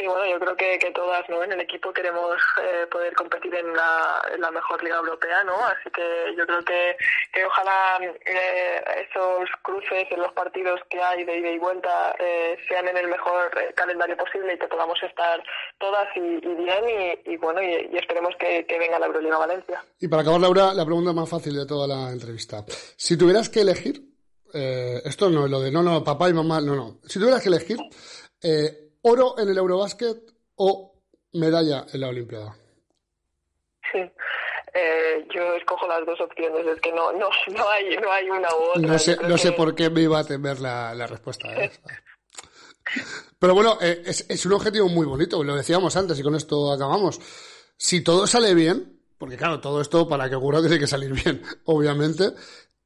Sí, 0.00 0.06
bueno, 0.06 0.24
yo 0.24 0.40
creo 0.40 0.56
que, 0.56 0.78
que 0.78 0.90
todas 0.92 1.28
¿no? 1.28 1.44
en 1.44 1.52
el 1.52 1.60
equipo 1.60 1.92
queremos 1.92 2.40
eh, 2.56 2.86
poder 2.90 3.14
competir 3.14 3.54
en 3.54 3.70
la, 3.74 4.22
en 4.34 4.40
la, 4.40 4.50
mejor 4.50 4.82
liga 4.82 4.96
europea, 4.96 5.44
¿no? 5.44 5.56
Así 5.66 5.90
que 5.94 6.34
yo 6.38 6.46
creo 6.46 6.64
que, 6.64 6.96
que 7.34 7.44
ojalá 7.44 7.98
eh, 8.24 8.82
esos 9.04 9.50
cruces 9.60 10.06
en 10.10 10.20
los 10.20 10.32
partidos 10.32 10.80
que 10.88 11.02
hay 11.02 11.24
de 11.24 11.36
ida 11.36 11.50
y 11.50 11.58
vuelta 11.58 12.16
eh, 12.18 12.56
sean 12.66 12.88
en 12.88 12.96
el 12.96 13.08
mejor 13.08 13.50
calendario 13.74 14.16
posible 14.16 14.54
y 14.54 14.58
que 14.58 14.68
podamos 14.68 14.98
estar 15.02 15.42
todas 15.78 16.08
y, 16.16 16.20
bien 16.20 17.20
y, 17.26 17.36
bueno, 17.36 17.60
y, 17.60 17.94
esperemos 17.94 18.34
que, 18.40 18.64
que, 18.64 18.78
venga 18.78 18.98
la 18.98 19.04
Euroliga 19.04 19.36
Valencia. 19.36 19.84
Y 20.00 20.08
para 20.08 20.22
acabar, 20.22 20.40
Laura, 20.40 20.72
la 20.72 20.86
pregunta 20.86 21.12
más 21.12 21.28
fácil 21.28 21.54
de 21.54 21.66
toda 21.66 21.86
la 21.86 22.10
entrevista. 22.10 22.64
Si 22.96 23.18
tuvieras 23.18 23.50
que 23.50 23.60
elegir, 23.60 24.00
esto 24.54 25.28
no 25.28 25.44
es 25.44 25.50
lo 25.50 25.60
de 25.60 25.70
no, 25.70 25.82
no, 25.82 26.02
papá 26.02 26.30
y 26.30 26.32
mamá, 26.32 26.62
no, 26.62 26.74
no. 26.74 27.00
Si 27.04 27.18
tuvieras 27.18 27.42
que 27.42 27.50
elegir, 27.50 27.76
eh, 28.42 28.89
oro 29.02 29.38
en 29.38 29.48
el 29.48 29.58
Eurobasket 29.58 30.18
o 30.56 30.94
medalla 31.32 31.86
en 31.92 32.00
la 32.00 32.08
Olimpiada? 32.08 32.56
Sí. 33.92 33.98
Eh, 34.72 35.26
yo 35.34 35.54
escojo 35.56 35.86
las 35.88 36.06
dos 36.06 36.20
opciones, 36.20 36.64
es 36.66 36.80
que 36.80 36.92
no, 36.92 37.12
no, 37.12 37.28
no, 37.56 37.70
hay, 37.70 37.96
no 37.96 38.12
hay 38.12 38.30
una 38.30 38.48
u 38.54 38.62
otra. 38.70 38.82
No 38.82 38.98
sé, 38.98 39.16
no 39.16 39.36
sé 39.36 39.52
por 39.52 39.74
qué 39.74 39.90
me 39.90 40.02
iba 40.02 40.18
a 40.18 40.24
temer 40.24 40.60
la, 40.60 40.94
la 40.94 41.06
respuesta. 41.06 41.48
¿eh? 41.52 41.72
Pero 43.38 43.54
bueno, 43.54 43.78
eh, 43.80 44.02
es, 44.04 44.26
es, 44.28 44.46
un 44.46 44.52
objetivo 44.52 44.88
muy 44.88 45.06
bonito, 45.06 45.42
lo 45.42 45.56
decíamos 45.56 45.96
antes 45.96 46.18
y 46.18 46.22
con 46.22 46.36
esto 46.36 46.72
acabamos. 46.72 47.20
Si 47.76 48.04
todo 48.04 48.26
sale 48.26 48.54
bien, 48.54 49.00
porque 49.18 49.36
claro, 49.36 49.60
todo 49.60 49.80
esto 49.80 50.08
para 50.08 50.28
que 50.28 50.36
ocurra 50.36 50.60
tiene 50.60 50.78
que 50.78 50.86
salir 50.86 51.12
bien, 51.12 51.42
obviamente, 51.64 52.32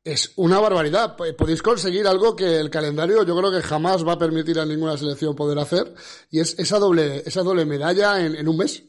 es 0.04 0.34
una 0.36 0.60
barbaridad. 0.60 1.16
Podéis 1.16 1.62
conseguir 1.62 2.06
algo 2.06 2.36
que 2.36 2.60
el 2.60 2.70
calendario 2.70 3.24
yo 3.24 3.36
creo 3.36 3.50
que 3.50 3.62
jamás 3.62 4.06
va 4.06 4.12
a 4.12 4.18
permitir 4.18 4.58
a 4.58 4.66
ninguna 4.66 4.96
selección 4.96 5.34
poder 5.34 5.58
hacer 5.58 5.94
y 6.30 6.40
es 6.40 6.58
esa 6.58 6.78
doble, 6.78 7.22
esa 7.26 7.42
doble 7.42 7.64
medalla 7.64 8.20
en, 8.20 8.36
en 8.36 8.46
un 8.48 8.58
mes. 8.58 8.84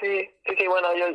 Sí, 0.00 0.18
sí, 0.46 0.54
sí, 0.58 0.66
bueno, 0.68 0.88
yo 0.94 1.06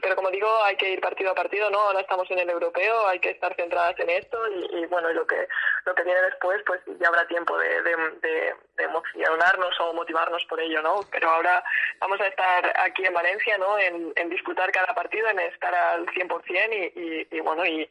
pero 0.00 0.16
como 0.16 0.30
digo, 0.30 0.48
hay 0.64 0.76
que 0.76 0.90
ir 0.90 1.00
partido 1.00 1.30
a 1.30 1.34
partido, 1.34 1.70
¿no? 1.70 1.80
Ahora 1.80 2.00
estamos 2.00 2.30
en 2.30 2.38
el 2.38 2.50
europeo, 2.50 3.06
hay 3.06 3.20
que 3.20 3.30
estar 3.30 3.54
centradas 3.54 3.98
en 3.98 4.10
esto 4.10 4.38
y, 4.50 4.78
y 4.78 4.86
bueno, 4.86 5.12
lo 5.12 5.26
que 5.26 5.48
lo 5.84 5.94
que 5.94 6.02
viene 6.02 6.20
después, 6.22 6.62
pues 6.66 6.80
ya 7.00 7.08
habrá 7.08 7.26
tiempo 7.26 7.56
de, 7.58 7.82
de, 7.82 7.96
de, 8.22 8.54
de, 8.76 8.84
emocionarnos 8.84 9.80
o 9.80 9.94
motivarnos 9.94 10.44
por 10.44 10.60
ello, 10.60 10.82
¿no? 10.82 11.00
Pero 11.10 11.30
ahora 11.30 11.62
vamos 12.00 12.20
a 12.20 12.26
estar 12.26 12.72
aquí 12.80 13.04
en 13.04 13.14
Valencia, 13.14 13.56
¿no? 13.58 13.78
En, 13.78 14.12
en 14.16 14.30
disputar 14.30 14.70
cada 14.70 14.94
partido, 14.94 15.28
en 15.28 15.38
estar 15.40 15.74
al 15.74 16.06
100% 16.06 16.92
y, 16.94 17.00
y, 17.00 17.28
y 17.38 17.40
bueno, 17.40 17.64
y, 17.64 17.88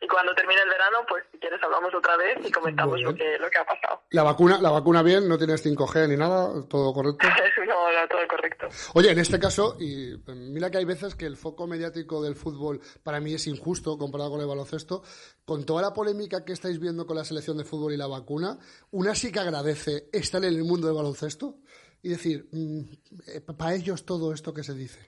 y, 0.00 0.08
cuando 0.08 0.34
termine 0.34 0.60
el 0.62 0.68
verano, 0.68 1.04
pues 1.08 1.24
si 1.32 1.38
quieres 1.38 1.62
hablamos 1.62 1.94
otra 1.94 2.16
vez 2.16 2.38
y 2.44 2.52
comentamos 2.52 3.00
lo 3.00 3.14
que, 3.14 3.38
lo 3.38 3.50
que 3.50 3.58
ha 3.58 3.64
pasado. 3.64 3.97
¿La 4.10 4.22
vacuna, 4.22 4.58
la 4.60 4.70
vacuna 4.70 5.02
bien? 5.02 5.28
¿No 5.28 5.36
tienes 5.36 5.64
5G 5.64 6.08
ni 6.08 6.16
nada? 6.16 6.64
¿Todo 6.66 6.94
correcto? 6.94 7.26
no, 7.66 7.92
no, 7.92 8.08
todo 8.08 8.20
correcto. 8.28 8.68
Oye, 8.94 9.10
en 9.10 9.18
este 9.18 9.38
caso, 9.38 9.76
y 9.78 10.14
mira 10.28 10.70
que 10.70 10.78
hay 10.78 10.86
veces 10.86 11.14
que 11.14 11.26
el 11.26 11.36
foco 11.36 11.66
mediático 11.66 12.22
del 12.22 12.34
fútbol 12.34 12.80
para 13.02 13.20
mí 13.20 13.34
es 13.34 13.46
injusto 13.46 13.98
comparado 13.98 14.30
con 14.30 14.40
el 14.40 14.46
baloncesto. 14.46 15.02
Con 15.44 15.66
toda 15.66 15.82
la 15.82 15.92
polémica 15.92 16.44
que 16.44 16.52
estáis 16.52 16.78
viendo 16.78 17.06
con 17.06 17.16
la 17.16 17.24
selección 17.24 17.58
de 17.58 17.64
fútbol 17.64 17.92
y 17.92 17.96
la 17.98 18.06
vacuna, 18.06 18.58
¿una 18.92 19.14
sí 19.14 19.30
que 19.30 19.40
agradece 19.40 20.08
estar 20.12 20.42
en 20.42 20.54
el 20.54 20.64
mundo 20.64 20.86
del 20.86 20.96
baloncesto? 20.96 21.56
y 22.02 22.10
decir, 22.10 22.48
mm, 22.52 22.80
eh, 23.26 23.40
para 23.40 23.74
ellos 23.74 24.04
todo 24.04 24.32
esto 24.32 24.54
que 24.54 24.62
se 24.62 24.74
dice? 24.74 25.00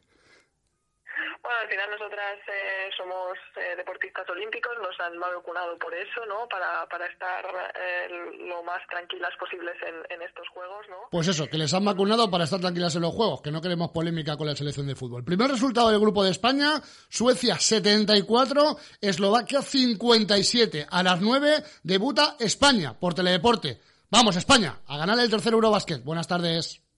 Bueno, 1.42 1.58
al 1.62 1.68
final 1.68 1.90
nosotras 1.90 2.36
eh, 2.48 2.90
somos 2.96 3.32
eh, 3.56 3.74
deportistas 3.76 4.28
olímpicos, 4.28 4.72
nos 4.82 4.98
han 5.00 5.18
vacunado 5.18 5.78
por 5.78 5.94
eso, 5.94 6.24
¿no? 6.28 6.46
Para, 6.48 6.86
para 6.88 7.06
estar 7.06 7.44
eh, 7.74 8.08
lo 8.46 8.62
más 8.62 8.80
tranquilas 8.88 9.30
posibles 9.38 9.74
en, 9.80 9.94
en, 10.14 10.22
estos 10.22 10.46
juegos, 10.50 10.86
¿no? 10.90 11.08
Pues 11.10 11.28
eso, 11.28 11.48
que 11.48 11.56
les 11.56 11.72
han 11.72 11.84
vacunado 11.84 12.30
para 12.30 12.44
estar 12.44 12.60
tranquilas 12.60 12.94
en 12.96 13.02
los 13.02 13.14
juegos, 13.14 13.40
que 13.40 13.50
no 13.50 13.62
queremos 13.62 13.90
polémica 13.90 14.36
con 14.36 14.46
la 14.46 14.54
selección 14.54 14.86
de 14.86 14.94
fútbol. 14.94 15.24
Primer 15.24 15.50
resultado 15.50 15.90
del 15.90 16.00
grupo 16.00 16.22
de 16.22 16.30
España, 16.30 16.80
Suecia 17.08 17.56
74, 17.56 18.76
Eslovaquia 19.00 19.62
57. 19.62 20.86
A 20.90 21.02
las 21.02 21.20
9 21.20 21.64
debuta 21.82 22.36
España 22.38 22.98
por 22.98 23.14
Teledeporte. 23.14 23.80
Vamos, 24.10 24.36
España, 24.36 24.80
a 24.86 24.98
ganar 24.98 25.18
el 25.18 25.30
tercer 25.30 25.54
Eurobasket. 25.54 26.04
Buenas 26.04 26.28
tardes. 26.28 26.89